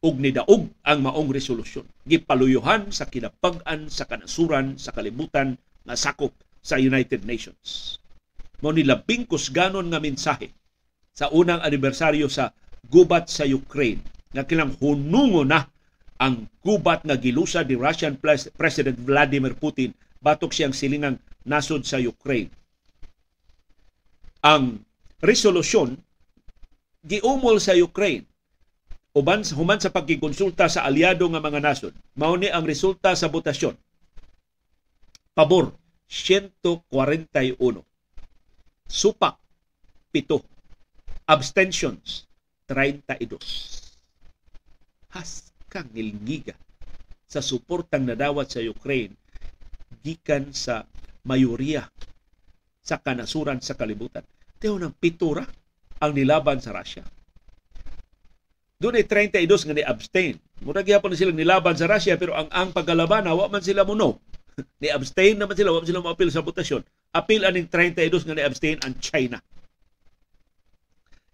[0.00, 1.84] ug nidaog ang maong resolusyon.
[2.08, 6.32] Gipaluyuhan sa kinapag-an sa kanasuran sa kalibutan nga sakop
[6.64, 8.00] sa United Nations.
[8.64, 10.56] Mo ni labing kusganon nga mensahe
[11.12, 12.56] sa unang anibersaryo sa
[12.88, 14.00] gubat sa Ukraine
[14.32, 15.68] nga kilang hunungo na
[16.16, 18.16] ang gubat nga gilusa ni Russian
[18.56, 22.50] President Vladimir Putin batok siyang silingang nasod sa Ukraine.
[24.40, 24.80] Ang
[25.20, 26.00] resolusyon
[27.04, 28.26] giumol sa Ukraine
[29.16, 33.76] uban human sa pagkikonsulta sa aliado nga mga nasod mao ni ang resulta sa botasyon.
[35.32, 35.72] Pabor
[36.08, 37.56] 141
[38.86, 39.36] supak
[40.12, 40.40] 7
[41.26, 42.24] abstentions
[42.70, 43.40] 32
[45.10, 46.54] has kang nilngiga
[47.26, 49.14] sa suportang nadawat sa Ukraine
[50.00, 50.86] gikan sa
[51.26, 51.90] mayoriya
[52.82, 54.22] sa kanasuran sa kalibutan.
[54.56, 55.42] Tiyo ng pitura
[55.98, 57.02] ang nilaban sa Russia
[58.76, 60.36] doon ay 32 nga ni-abstain.
[60.60, 64.20] Mura gyapon sila nilaban sa Russia pero ang ang pagkalaban wa man sila muno.
[64.84, 66.84] ni-abstain naman sila, wa man sila mo-appeal sa botasyon.
[67.16, 69.40] Appeal aning 32 nga ni-abstain ang China.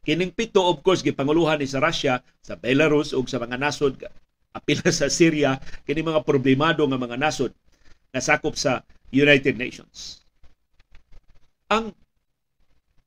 [0.02, 3.98] Kining pito of course gipanguluhan ni sa Russia, sa Belarus ug sa mga nasod
[4.52, 7.52] apil sa Syria kini mga problemado nga mga nasod
[8.12, 10.24] nga sakop sa United Nations.
[11.72, 11.96] Ang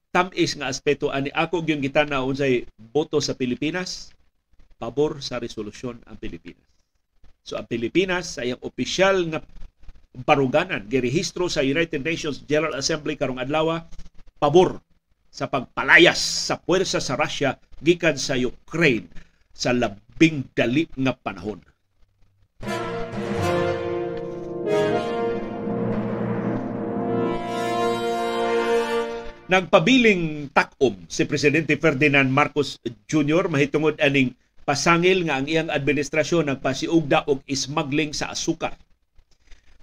[0.10, 4.16] tamis nga aspeto ani ako gyud gitana unsay boto sa Pilipinas
[4.80, 6.66] pabor sa resolusyon ang Pilipinas.
[7.46, 9.40] So ang Pilipinas sa iyang opisyal nga
[10.26, 13.84] baruganan girehistro sa United Nations General Assembly karong adlaw
[14.40, 14.80] pabor
[15.28, 16.16] sa pagpalayas
[16.48, 19.12] sa puwersa sa Russia gikan sa Ukraine
[19.52, 19.76] sa
[20.16, 21.60] labing dali nga panahon.
[29.46, 32.80] Nagpabiling takom si Presidente Ferdinand Marcos
[33.12, 33.52] Jr.
[33.52, 34.32] mahitungod aning
[34.64, 38.74] pasangil nga ang iyang administrasyon nagpasiugda og smuggling sa asukar.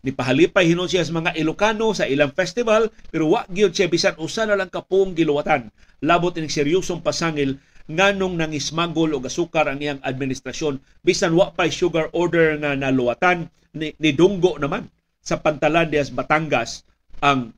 [0.02, 4.18] Ni pahalipay hinon siya sa mga Ilocano sa ilang festival pero wa gyud siya bisan
[4.18, 5.68] usa na lang kapong giluwatan
[6.02, 11.66] labot ining seryosong pasangil nganong nang ismagol og asukar ang iyang administrasyon bisan wa pa
[11.66, 14.86] sugar order nga naluwatan ni, ni dunggo naman
[15.22, 16.86] sa pantalan dias Batangas
[17.22, 17.54] ang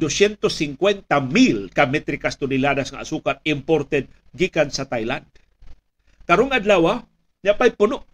[0.00, 5.26] 250 mil ka metrikas toneladas ng asukar imported gikan sa Thailand.
[6.24, 7.04] Karong adlaw,
[7.44, 8.06] niya pa'y puno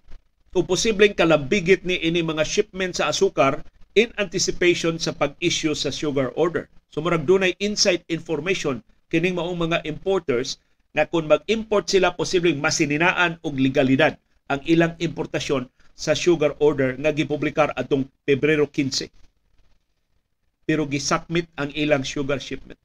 [0.56, 3.60] o posibleng kalambigit ni ini mga shipment sa asukar
[3.92, 6.66] in anticipation sa pag-issue sa sugar order.
[6.88, 8.80] So murag dunay inside information
[9.12, 10.58] kining maong mga importers
[10.96, 14.16] na kung mag-import sila posibleng masininaan og legalidad
[14.48, 19.12] ang ilang importasyon sa sugar order nga gipublikar atong Pebrero 15
[20.66, 22.76] pero gisakmit ang ilang sugar shipment.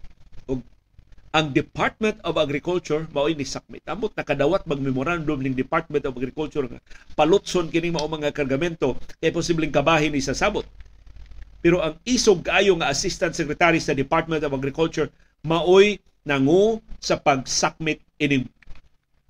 [0.45, 0.61] Og
[1.33, 3.81] ang Department of Agriculture mao ni sakmit.
[3.89, 6.79] Amot nakadawat mag memorandum ning Department of Agriculture nga
[7.17, 10.63] palutson kini mao mga kargamento kay posibleng kabahin ni sa sabot.
[11.65, 15.09] Pero ang isog kaayo nga Assistant Secretary sa Department of Agriculture
[15.41, 18.45] maoy nangu sa pagsakmit ining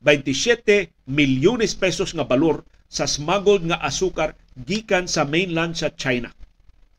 [0.03, 4.35] 27 milyones pesos nga balor sa smuggled nga asukar
[4.67, 6.33] gikan sa mainland sa China.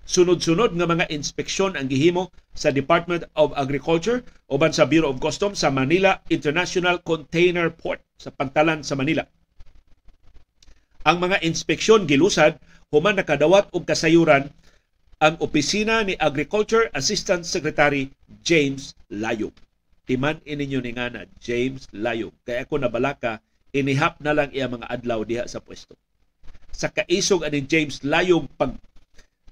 [0.02, 5.62] Sunod-sunod nga mga inspeksyon ang gihimo sa Department of Agriculture uban sa Bureau of Customs
[5.62, 9.22] sa Manila International Container Port sa pantalan sa Manila.
[11.07, 12.59] Ang mga inspeksyon gilusad
[12.90, 14.50] human nakadawat og kasayuran
[15.22, 18.11] ang opisina ni Agriculture Assistant Secretary
[18.42, 19.55] James Layog.
[20.12, 22.37] Timan ininyo ni nga na James Layog.
[22.44, 23.40] Kaya ako nabalaka,
[23.72, 25.96] inihap na lang iya mga adlaw diha sa pwesto.
[26.68, 28.77] Sa kaisog ani James Layog pag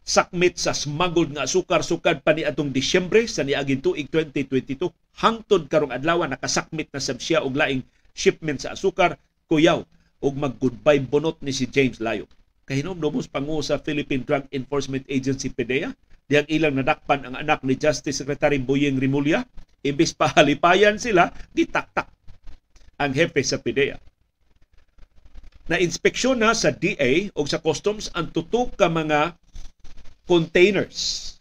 [0.05, 4.92] sakmit sa smuggled nga asukar sukad pa ni atong Disyembre sa niaging tuig 2022
[5.25, 7.81] hangtod karong adlaw nakasakmit na sab siya og laing
[8.12, 9.16] shipment sa asukar
[9.49, 9.81] kuyaw
[10.20, 12.29] og mag goodbye bunot ni si James Layo
[12.68, 15.96] kahinom nomos pangu sa Philippine Drug Enforcement Agency PDEA
[16.29, 19.49] diyang ilang nadakpan ang anak ni Justice Secretary Boyeng Rimulya
[19.87, 22.09] imbis pahalipayan sila gitaktak
[23.01, 23.97] ang hepe sa PDEA
[25.71, 29.38] na inspeksyon na sa DA o sa customs ang tutok ka mga
[30.27, 31.38] containers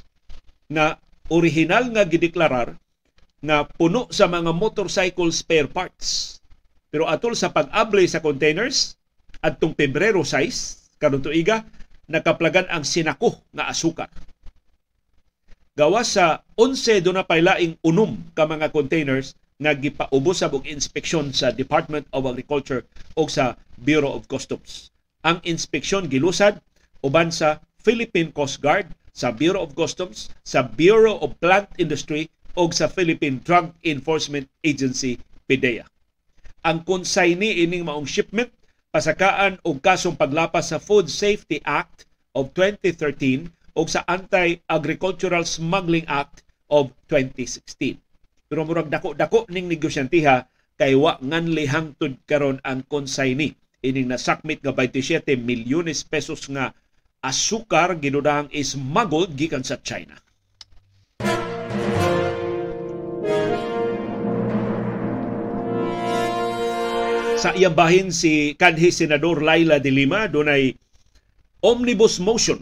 [0.69, 1.02] na
[1.34, 2.78] original nga gideklarar
[3.41, 6.38] nga puno sa mga motorcycle spare parts.
[6.93, 8.93] Pero atol sa pag-abli sa containers
[9.41, 11.65] adtong Pebrero 6 karon tuiga
[12.06, 14.13] nakaplagan ang sinako nga asukar.
[15.79, 19.31] Gawas sa 11 do na paylaing unom ka mga containers
[19.63, 22.83] nga gipaubos sa og inspeksyon sa Department of Agriculture
[23.15, 24.91] o sa Bureau of Customs.
[25.23, 26.59] Ang inspeksyon gilusad
[26.99, 32.27] uban sa Philippine Coast Guard, sa Bureau of Customs, sa Bureau of Plant Industry
[32.59, 35.15] o sa Philippine Drug Enforcement Agency
[35.47, 35.87] PDEA.
[36.67, 38.51] Ang consignee ining maong shipment
[38.91, 42.03] pasakaan og kasong paglapas sa Food Safety Act
[42.35, 43.47] of 2013
[43.79, 47.95] o sa Anti-Agricultural Smuggling Act of 2016.
[48.51, 54.75] Pero murag dako-dako ning negosyantiha kay wa nganli hangtod karon ang consignee ining nasakmit nga
[54.75, 56.75] 27 milyones pesos nga
[57.23, 60.19] asukar ginudahang smuggled gikan sa China.
[67.39, 70.75] Sa iyang bahin si kanhi Senador Laila de Lima dunay
[71.63, 72.59] omnibus motion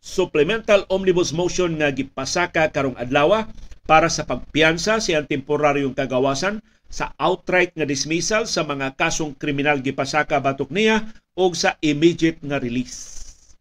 [0.00, 3.44] supplemental omnibus motion nga gipasaka karong adlaw
[3.84, 10.40] para sa pagpiyansa sa temporaryong kagawasan sa outright nga dismissal sa mga kasong kriminal gipasaka
[10.42, 11.06] batok niya
[11.38, 13.20] o sa immediate nga release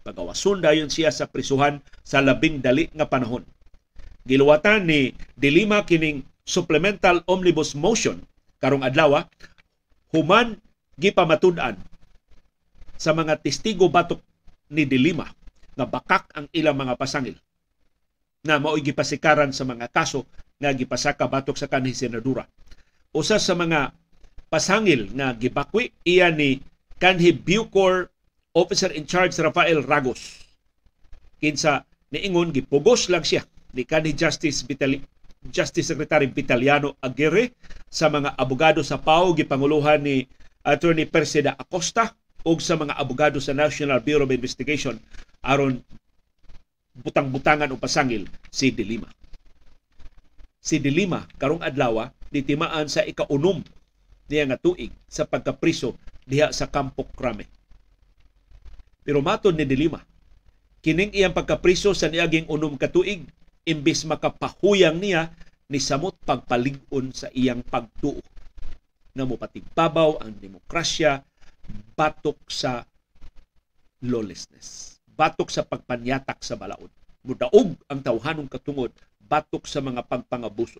[0.10, 3.46] pagawason dayon siya sa prisuhan sa labing dali nga panahon.
[4.26, 8.26] Giluwatan ni Dilima kining supplemental omnibus motion
[8.58, 9.22] karong adlaw
[10.10, 10.58] human
[10.98, 11.78] gipamatud-an
[13.00, 14.20] sa mga testigo batok
[14.74, 15.30] ni Dilima
[15.80, 17.40] nga bakak ang ilang mga pasangil
[18.44, 20.28] na mao'y gipasikaran sa mga kaso
[20.60, 22.44] nga gipasaka batok sa kanhi senadura.
[23.16, 23.96] Usa sa mga
[24.52, 26.60] pasangil nga gibakwi iya ni
[27.00, 28.12] kanhi Bucor
[28.52, 30.44] Officer in Charge Rafael Ragos.
[31.40, 35.00] Kinsa niingon gipugos lang siya ni kanhi Justice Vitali
[35.40, 37.56] Justice Secretary Vitaliano Aguirre
[37.88, 40.28] sa mga abogado sa PAO gipanguluhan ni
[40.68, 42.12] Attorney Persida Acosta
[42.44, 45.00] ug sa mga abogado sa National Bureau of Investigation
[45.44, 45.80] aron
[47.00, 49.08] butang-butangan o pasangil si Dilima.
[50.60, 53.64] si Dilima karong adlaw ditimaan sa ikaunom
[54.30, 55.98] niya nga tuig sa pagkapriso
[56.30, 57.50] diha sa Campo Crame.
[59.02, 60.06] Pero matod ni Dilima,
[60.86, 63.26] kining iyang pagkapriso sa niaging unom ka tuig
[63.66, 65.34] imbis makapahuyang niya
[65.66, 68.22] ni samot pagpalig-on sa iyang pagtuo
[69.16, 71.26] nga mopatigbabaw ang demokrasya
[71.98, 72.86] batok sa
[74.06, 76.88] lawlessness batok sa pagpanyatak sa balaod
[77.28, 80.80] mudaog ang tawhanong katungod batok sa mga pagpangabuso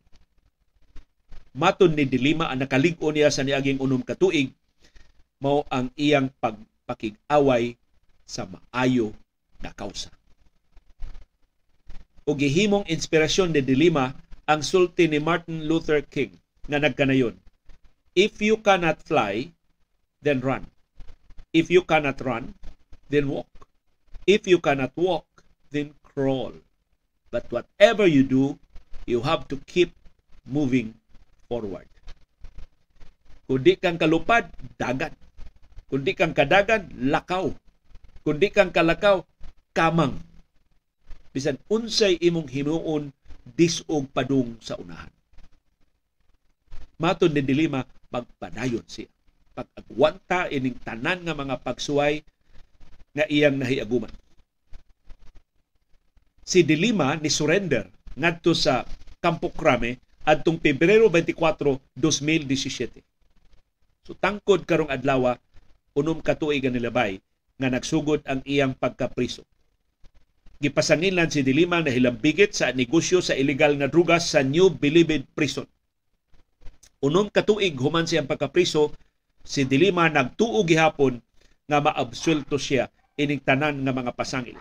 [1.52, 4.56] maton ni Dilima ang nakalig-on niya sa niaging unom ka tuig
[5.40, 7.80] mao ang iyang pagpakig-away
[8.28, 9.16] sa maayo
[9.64, 10.12] na kausa.
[12.28, 14.14] O gihimong inspirasyon ni Dilima
[14.46, 16.38] ang sulti ni Martin Luther King
[16.70, 17.34] nga nagkanayon.
[18.14, 19.50] If you cannot fly,
[20.22, 20.70] then run.
[21.56, 22.54] If you cannot run,
[23.10, 23.50] then walk.
[24.30, 25.26] If you cannot walk,
[25.74, 26.54] then crawl.
[27.34, 28.62] But whatever you do,
[29.10, 29.90] you have to keep
[30.46, 30.94] moving
[31.50, 31.90] forward.
[33.50, 35.18] Kung di kang kalupad, dagat.
[35.90, 37.50] Kung di kang kadagan, lakaw.
[38.22, 39.26] Kung di kang kalakaw,
[39.74, 40.22] kamang.
[41.34, 43.10] Bisan unsay imong himuon,
[43.58, 45.10] disog padung sa unahan.
[47.02, 47.82] Matod ni Dilima,
[48.14, 49.10] magpadayon siya.
[49.58, 52.22] Pag-agwanta ining tanan nga mga pagsuway
[53.14, 54.12] nga iyang nahiaguman.
[56.46, 57.86] Si Dilima ni surrender
[58.18, 58.82] ngadto sa
[59.22, 63.02] Campo Crame adtong Pebrero 24, 2017.
[64.06, 65.38] So tangkod karong adlaw
[65.94, 67.22] unom ka tuig nga nilabay
[67.60, 69.44] nga nagsugod ang iyang pagkapriso.
[70.60, 75.68] Gipasangilan si Dilima na hilambigit sa negosyo sa ilegal nga drugas sa New Bilibid Prison.
[77.00, 78.92] Unom ka tuig human siyang pagkapriso,
[79.44, 81.24] si Dilima nagtuo gihapon
[81.70, 84.56] nga maabsulto siya ining tanan nga mga pasangil.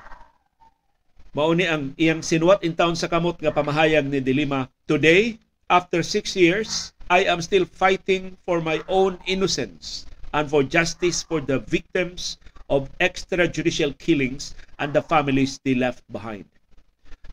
[1.31, 5.38] Mao ni ang iyang sinuwat in town sa kamot nga pamahayag ni Dilima, Today,
[5.71, 11.44] After six years, I am still fighting for my own innocence and for justice for
[11.44, 12.40] the victims
[12.73, 16.47] of extrajudicial killings and the families they left behind.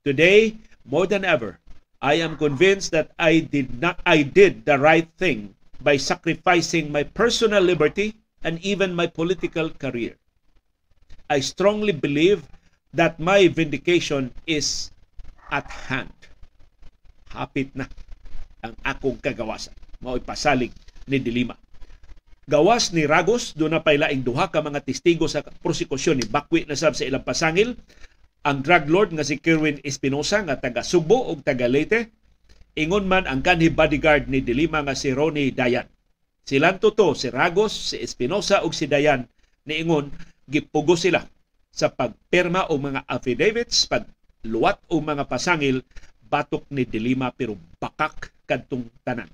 [0.04, 1.60] Today, more than ever,
[2.02, 7.04] I am convinced that I did not I did the right thing by sacrificing my
[7.04, 10.20] personal liberty and even my political career.
[11.26, 12.46] I strongly believe
[12.94, 14.94] that my vindication is
[15.50, 16.14] at hand.
[17.34, 17.90] Hapit na
[18.64, 19.76] ang akong kagawasan.
[20.00, 20.72] Mao pasalig
[21.10, 21.58] ni Dilima.
[22.46, 26.78] Gawas ni Ragos, doon na pailaing duha ka mga testigo sa prosekusyon ni Bakwi na
[26.78, 27.74] sab sa ilang pasangil.
[28.46, 32.14] Ang drug lord nga si Kerwin Espinosa nga taga Subo ug taga Leyte.
[32.78, 35.90] Ingon man ang kanhi bodyguard ni Dilima nga si Ronnie Dayan.
[36.46, 39.26] Silang to si Ragos, si Espinosa ug si Dayan
[39.66, 40.14] niingon
[40.46, 41.26] gipugo sila
[41.76, 45.84] sa pagpirma o mga affidavits, pagluwat o mga pasangil
[46.26, 49.30] batok ni Dilima pero bakak kadtong tanan.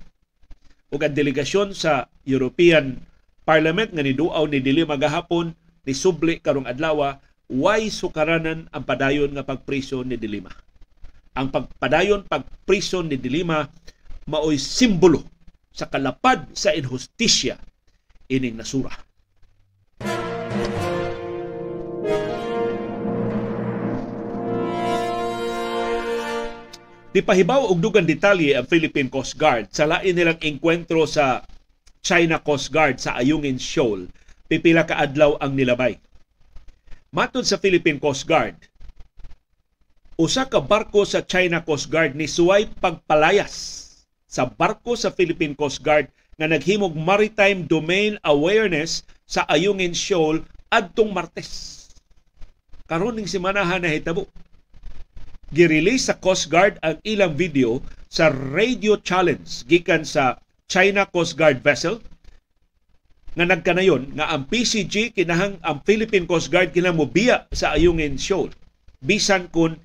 [0.92, 3.00] Ug ang delegasyon sa European
[3.42, 7.18] Parliament nga niduaw ni Dilima gahapon ni subli karong adlaw
[7.50, 10.52] why sukaranan ang padayon nga pagpriso ni Dilima.
[11.32, 13.64] Ang pagpadayon pagpriso ni Dilima
[14.28, 15.24] maoy simbolo
[15.72, 17.56] sa kalapad sa inhustisya
[18.28, 18.92] ining nasura.
[27.12, 31.44] Dipahibaw og dugang detalye ang Philippine Coast Guard sa lain nilang engkwentro sa
[32.00, 34.08] China Coast Guard sa Ayungin Shoal.
[34.48, 36.00] Pipila ka adlaw ang nilabay.
[37.12, 38.56] Matod sa Philippine Coast Guard,
[40.16, 43.52] usa ka barko sa China Coast Guard ni suway pagpalayas
[44.24, 46.08] sa barko sa Philippine Coast Guard
[46.40, 51.92] nga naghimog maritime domain awareness sa Ayungin Shoal adtong Martes.
[52.88, 54.32] Karon ning semanahan na hitabo
[55.52, 61.60] girelease sa Coast Guard ang ilang video sa radio challenge gikan sa China Coast Guard
[61.60, 62.00] vessel
[63.36, 68.48] nga nagkanayon nga ang PCG kinahang ang Philippine Coast Guard kinahang mobiya sa Ayungin Shoal
[69.04, 69.76] bisan kun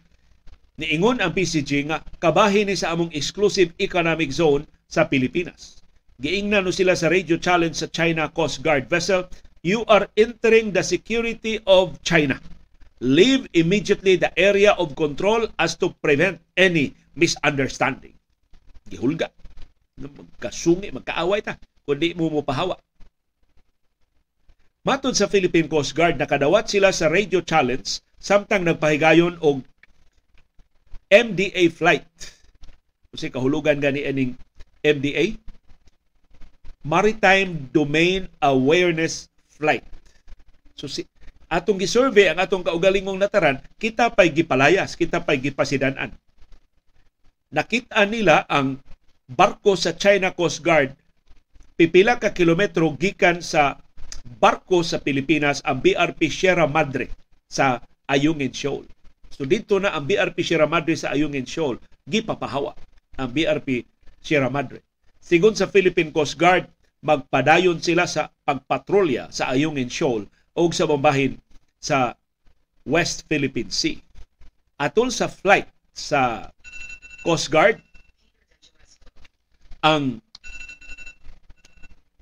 [0.80, 5.84] niingon ang PCG nga kabahin ni sa among exclusive economic zone sa Pilipinas.
[6.22, 9.28] Giingnan no sila sa radio challenge sa China Coast Guard vessel,
[9.62, 12.40] you are entering the security of China
[13.00, 18.14] leave immediately the area of control as to prevent any misunderstanding.
[18.90, 19.30] Gihulga.
[19.98, 21.58] Magkasungi, magkaaway ta.
[21.86, 22.78] Kundi mo mo pahawa.
[24.88, 29.62] Matod sa Philippine Coast Guard, nakadawat sila sa radio challenge samtang nagpahigayon og
[31.12, 32.08] MDA flight.
[33.12, 34.40] Kasi kahulugan gani aning
[34.84, 35.36] MDA,
[36.88, 39.84] Maritime Domain Awareness Flight.
[40.80, 41.04] So si
[41.48, 46.12] atong gisurvey ang atong kaugalingong nataran, kita pay gipalayas, kita pay gipasidanan.
[47.48, 48.76] nakita nila ang
[49.28, 50.92] barko sa China Coast Guard
[51.80, 53.80] pipila ka kilometro gikan sa
[54.40, 57.08] barko sa Pilipinas ang BRP Sierra Madre
[57.48, 57.80] sa
[58.12, 58.84] Ayungin Shoal.
[59.32, 62.76] So dito na ang BRP Sierra Madre sa Ayungin Shoal gipapahawa
[63.16, 63.88] ang BRP
[64.20, 64.84] Sierra Madre.
[65.24, 66.68] Sigon sa Philippine Coast Guard,
[67.04, 70.28] magpadayon sila sa pagpatrolya sa Ayungin Shoal
[70.58, 71.38] o sa bambahin
[71.78, 72.18] sa
[72.82, 74.02] West Philippine Sea.
[74.82, 76.50] Atol sa flight sa
[77.22, 77.78] Coast Guard,
[79.86, 80.20] ang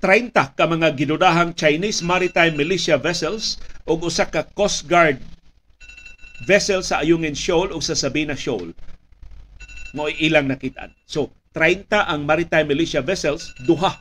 [0.03, 3.57] 30 ka mga ginudahang Chinese maritime militia vessels
[3.87, 5.17] o usa ka Coast Guard
[6.43, 8.75] vessel sa Ayungin Shoal o sa Sabina Shoal
[9.95, 10.91] mo ilang nakitaan.
[11.07, 13.95] So, 30 ang maritime militia vessels, duha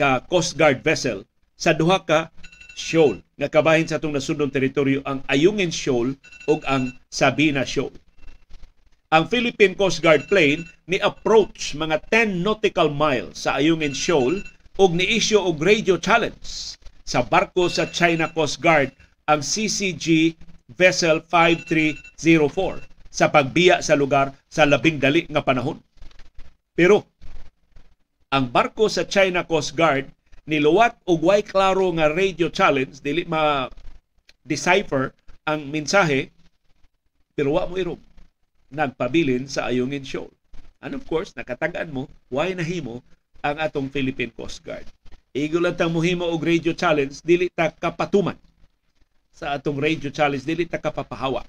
[0.00, 1.28] ka Coast Guard vessel
[1.60, 2.32] sa duha ka
[2.80, 6.16] shoal nga kabahin sa atong nasundong teritoryo ang Ayungin Shoal
[6.48, 7.92] ug ang Sabina Shoal.
[9.12, 14.40] Ang Philippine Coast Guard plane ni approach mga 10 nautical miles sa Ayungin Shoal
[14.80, 18.96] og ni-issue og radio challenge sa barko sa China Coast Guard
[19.28, 20.38] ang CCG
[20.72, 25.82] Vessel 5304 sa pagbiya sa lugar sa labing dali nga panahon.
[26.78, 27.02] Pero
[28.30, 30.06] ang barko sa China Coast Guard
[30.48, 33.68] niluwat og way klaro nga radio challenge dili ma
[34.44, 35.12] decipher
[35.44, 36.32] ang mensahe
[37.36, 38.00] pero wa mo irog
[38.70, 40.30] nagpabilin sa Ayungin Shoal.
[40.80, 43.04] And of course, nakatagaan mo, why nahimo
[43.44, 44.86] ang atong Philippine Coast Guard.
[45.34, 48.38] Igo lang tang muhimo og radio challenge, dili ta kapatuman
[49.30, 51.46] sa atong radio challenge, dili ta kapapahawa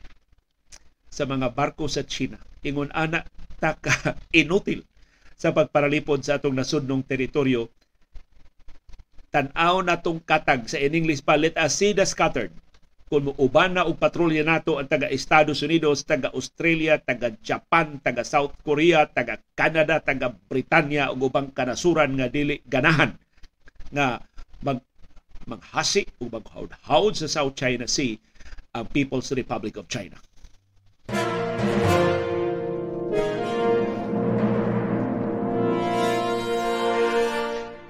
[1.10, 2.38] sa mga barko sa China.
[2.62, 3.26] Ingon ana
[3.58, 4.86] ta ka inutil
[5.34, 7.72] sa pagparalipod sa atong nasudnong teritoryo.
[9.32, 12.52] Tan-aw natong katag sa in English pa, let us see the scattered
[13.12, 18.24] kung uban na og patrolya nato ang taga Estados Unidos, taga Australia, taga Japan, taga
[18.24, 23.12] South Korea, taga Canada, taga Britanya ug ubang kanasuran nga dili ganahan
[23.92, 24.24] nga
[24.64, 24.80] mag
[25.44, 26.72] maghasi o maghawd
[27.20, 28.16] sa South China Sea
[28.72, 30.16] ang People's Republic of China.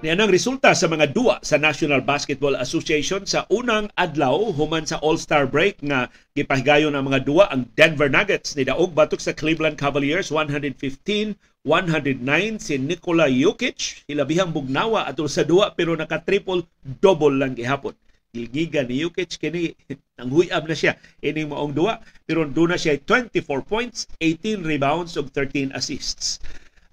[0.01, 5.45] Nianang resulta sa mga duwa sa National Basketball Association sa unang adlaw human sa All-Star
[5.45, 10.33] break nga gipahigayon ang mga duwa ang Denver Nuggets ni daog batok sa Cleveland Cavaliers
[10.33, 12.17] 115 109
[12.57, 17.93] si Nikola Jokic hilabihang bugnawa atol sa duwa pero naka triple double lang gihapon.
[18.33, 19.77] Gilgiga ni Jokic kini
[20.17, 23.37] ang huyab na siya ining maong duwa pero doon na siya 24
[23.69, 26.41] points, 18 rebounds ug 13 assists.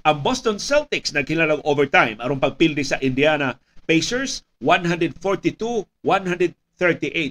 [0.09, 5.85] Ang Boston Celtics nagkilalang overtime aron pagpildi sa Indiana Pacers 142-138.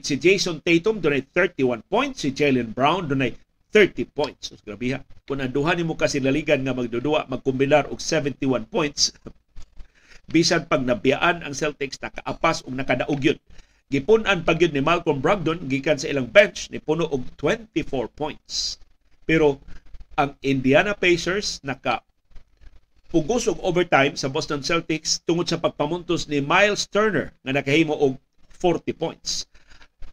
[0.06, 3.34] Si Jason Tatum dunay 31 points, si Jalen Brown dunay
[3.74, 4.54] 30 points.
[4.54, 5.02] So, grabe ha.
[5.26, 9.10] Kung ang duha nimo kasi laligan nga magdudua, magkombinar og 71 points,
[10.38, 13.42] bisan pag nabiyaan ang Celtics nakaapas og nakadaog yun.
[13.90, 17.74] Gipunan pag yun ni Malcolm Brogdon gikan sa ilang bench ni puno og 24
[18.14, 18.78] points.
[19.26, 19.66] Pero
[20.14, 22.06] ang Indiana Pacers naka
[23.08, 28.20] pugos og overtime sa Boston Celtics tungod sa pagpamuntos ni Miles Turner nga nakahimo og
[28.52, 29.48] 40 points.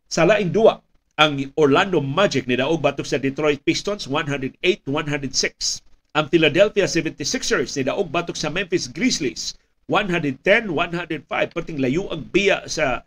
[0.07, 0.79] Sa laing duwa,
[1.19, 5.83] ang Orlando Magic ni daog batok sa Detroit Pistons 108-106.
[6.15, 9.59] Ang Philadelphia 76ers ni daog batok sa Memphis Grizzlies
[9.91, 11.27] 110-105.
[11.55, 13.03] Perting layo ang biya sa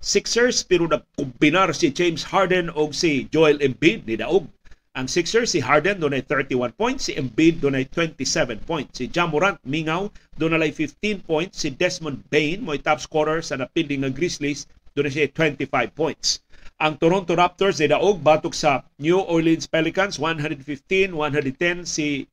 [0.00, 4.48] Sixers pero nagkumbinar si James Harden o si Joel Embiid ni daog
[4.90, 7.06] ang Sixers, si Harden, doon ay 31 points.
[7.06, 8.98] Si Embiid, doon ay 27 points.
[8.98, 11.62] Si Jamorant, mingaw, doon ay 15 points.
[11.62, 14.66] Si Desmond Bain, mo top scorer sa napilding ng Grizzlies,
[14.98, 16.42] doon siya 25 points.
[16.82, 22.26] Ang Toronto Raptors ay daog batok sa New Orleans Pelicans 115-110 si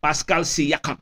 [0.00, 0.96] Pascal Siakam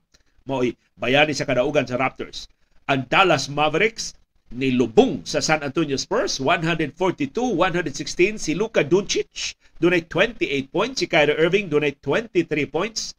[0.49, 0.64] mo
[0.96, 2.49] bayani sa kadaugan sa Raptors.
[2.88, 4.16] Ang Dallas Mavericks
[4.49, 11.70] nilubong sa San Antonio Spurs 142-116 si Luka Doncic dunay 28 points si Kyrie Irving
[11.70, 13.14] dunay 23 points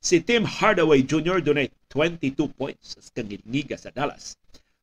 [0.00, 1.40] si Tim Hardaway Jr.
[1.42, 4.36] dunay 22 points sa kangingiga sa Dallas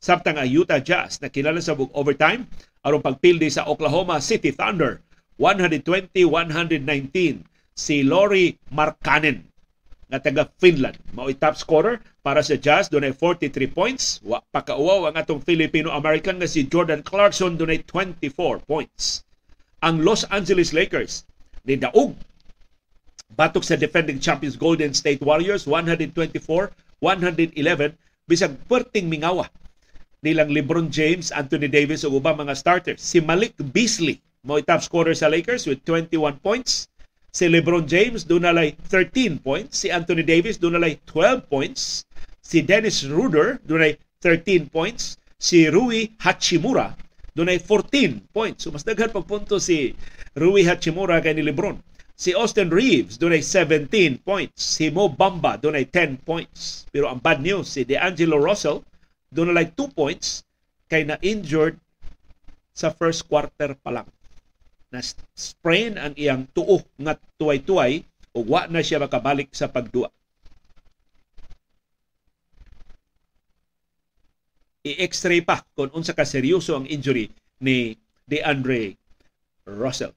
[0.04, 2.48] samtang ang Utah Jazz na kilala sa bug overtime
[2.84, 5.00] aron pagpildi sa Oklahoma City Thunder
[5.40, 6.12] 120-119
[7.74, 9.50] si Lori Markkanen
[10.14, 10.94] nga taga Finland.
[11.18, 14.22] Mao top scorer para sa Jazz dunay 43 points.
[14.22, 19.26] Wa pakauwaw ang atong Filipino-American nga si Jordan Clarkson dunay 24 points.
[19.84, 21.28] Ang Los Angeles Lakers.
[21.68, 22.16] Ni daog
[23.36, 26.72] batok sa defending champions Golden State Warriors 124-111
[28.24, 29.52] bisag perting mingawa
[30.24, 33.04] nilang LeBron James, Anthony Davis ug ubang mga starters.
[33.04, 36.88] Si Malik Beasley mo top scorer sa Lakers with 21 points.
[37.36, 42.08] Si LeBron James dunalay 13 points, si Anthony Davis dunalay 12 points,
[42.40, 46.96] si Dennis Ruder dunay 13 points, si Rui Hachimura
[47.34, 48.66] dunay 14 points.
[48.66, 49.94] So mas daghan pag punto si
[50.38, 51.78] Rui Hachimura kay ni LeBron.
[52.14, 56.86] Si Austin Reeves dunay 17 points, si Mo Bamba dunay 10 points.
[56.94, 58.86] Pero ang bad news si DeAngelo Russell
[59.34, 60.46] dunay 2 points
[60.88, 61.78] kay na injured
[62.74, 64.08] sa first quarter pa lang
[64.94, 65.02] na
[65.34, 68.06] sprain ang iyang tuo nga tuway-tuway
[68.38, 70.14] ug wa na siya makabalik sa pagduwa.
[74.84, 77.32] I-x-ray pa kung unsa ka seryoso ang injury
[77.64, 77.96] ni
[78.28, 79.00] DeAndre
[79.64, 80.12] Russell.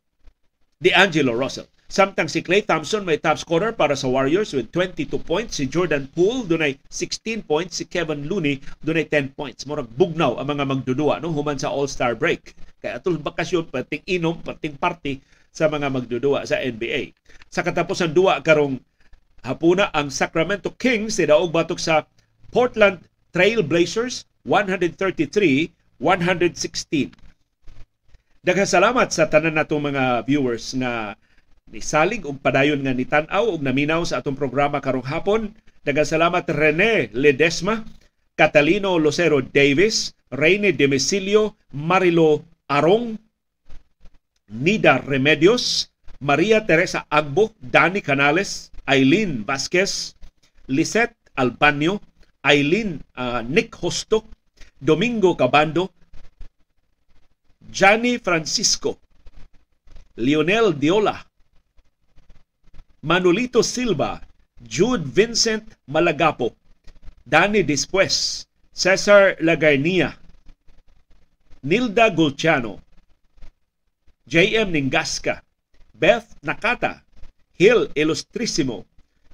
[0.83, 1.71] DeAngelo Russell.
[1.87, 5.63] Samtang si Clay Thompson may top scorer para sa Warriors with 22 points.
[5.63, 7.79] Si Jordan Poole dunay 16 points.
[7.79, 9.63] Si Kevin Looney dunay 10 points.
[9.71, 12.59] Murag bugnaw ang mga magdudua no human sa All-Star break.
[12.83, 15.23] Kaya atol bakasyon pating inom, pating party
[15.55, 17.15] sa mga magdudua sa NBA.
[17.55, 18.83] Sa katapusan duwa karong
[19.47, 22.03] hapuna ang Sacramento Kings daog batok sa
[22.51, 22.99] Portland
[23.31, 27.11] Trail Blazers 133-116.
[28.47, 31.19] Daghang salamat sa tanan natong mga viewers nga
[31.67, 35.51] nisalig og padayon nga nitan-aw og naminaw sa atong programa karong hapon.
[35.83, 37.83] Daghang salamat Rene Ledesma,
[38.39, 43.19] Catalino Lucero Davis, Reyne Demesilio, Marilo Arong,
[44.47, 45.91] Nida Remedios,
[46.23, 50.15] Maria Teresa Agbo, Dani Canales, Eileen Vasquez,
[50.71, 51.99] Lisette Albanio,
[52.47, 54.23] Eileen uh, Nick Hosto,
[54.79, 55.91] Domingo Cabando,
[57.71, 58.99] Johnny Francisco,
[60.17, 61.25] Lionel Diola,
[63.01, 64.21] Manolito Silva,
[64.63, 66.55] Jude Vincent Malagapo,
[67.25, 70.19] Danny Despues, Cesar Lagarnia,
[71.63, 72.83] Nilda Gulciano,
[74.27, 74.73] J.M.
[74.73, 75.43] Ningasca,
[75.95, 77.03] Beth Nakata,
[77.55, 78.85] Hill Ilustrissimo,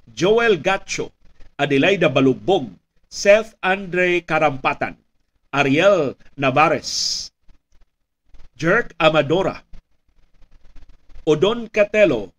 [0.07, 1.11] Joel Gacho,
[1.57, 2.71] Adelaida Balugbog,
[3.09, 5.02] Seth Andre Karampatan,
[5.53, 7.29] Ariel Navares,
[8.57, 9.61] Jerk Amadora,
[11.29, 12.33] Odon Catelo,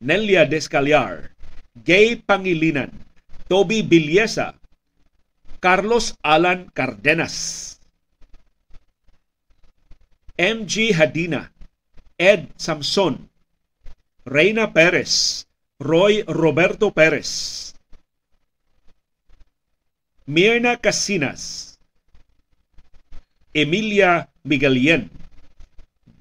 [0.00, 1.36] Nelia Descaliar,
[1.84, 2.92] Gay Pangilinan,
[3.48, 4.56] Toby Bilyesa,
[5.60, 7.78] Carlos Alan Cardenas,
[10.38, 11.52] MG Hadina,
[12.16, 13.28] Ed Samson,
[14.24, 15.44] Reina Perez,
[15.78, 17.74] Roy Roberto Perez,
[20.26, 21.65] Mirna Casinas,
[23.56, 25.08] Emilia Miguelien,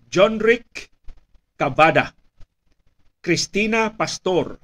[0.09, 0.88] John Rick
[1.59, 2.15] Cavada,
[3.19, 4.57] Cristina Pastor,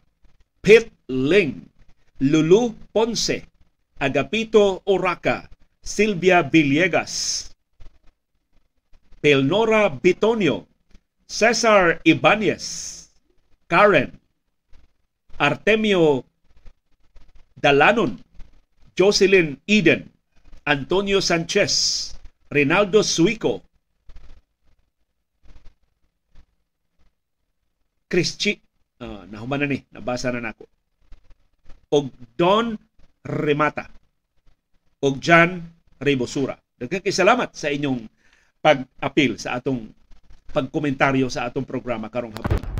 [0.62, 1.68] Pit Ling,
[2.24, 3.44] Lulu Ponce,
[4.00, 5.50] Agapito Oraca,
[5.84, 7.52] Silvia Villegas,
[9.20, 10.66] Pelnora Bitonio,
[11.28, 13.12] Cesar Ibanez,
[13.68, 14.18] Karen,
[15.38, 16.24] Artemio
[17.60, 18.24] Dalanon,
[18.96, 20.10] Jocelyn Eden,
[20.64, 22.16] Antonio Sanchez,
[22.52, 23.64] Rinaldo Suico,
[28.12, 28.60] Chrischi,
[29.00, 30.68] uh, nahuman na ni, nabasa na nako.
[31.96, 32.76] Og Don
[33.24, 33.88] Remata.
[35.00, 35.64] Og Jan
[35.96, 36.60] Rebosura.
[36.76, 38.04] Daghang salamat sa inyong
[38.60, 39.88] pag-apil sa atong
[40.52, 42.71] pagkomentaryo sa atong programa karong hapon.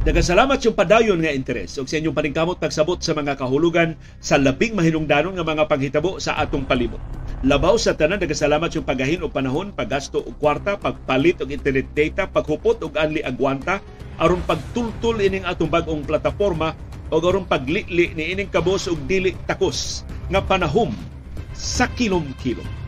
[0.00, 4.40] Daghang salamat yung padayon nga interes ug sa inyong paningkamot pagsabot sa mga kahulugan sa
[4.40, 6.96] labing mahinungdanon nga mga panghitabo sa atong palibot.
[7.44, 12.24] Labaw sa tanan nagasalamat yung pagahin og panahon, paggasto og kwarta, pagpalit og internet data,
[12.24, 13.84] paghupot og anli agwanta
[14.16, 16.72] aron pagtultol ining atong bag-ong plataporma
[17.12, 20.96] o aron paglili ni ining kabos og dili takos nga panahom
[21.52, 22.79] sa kilom-kilom.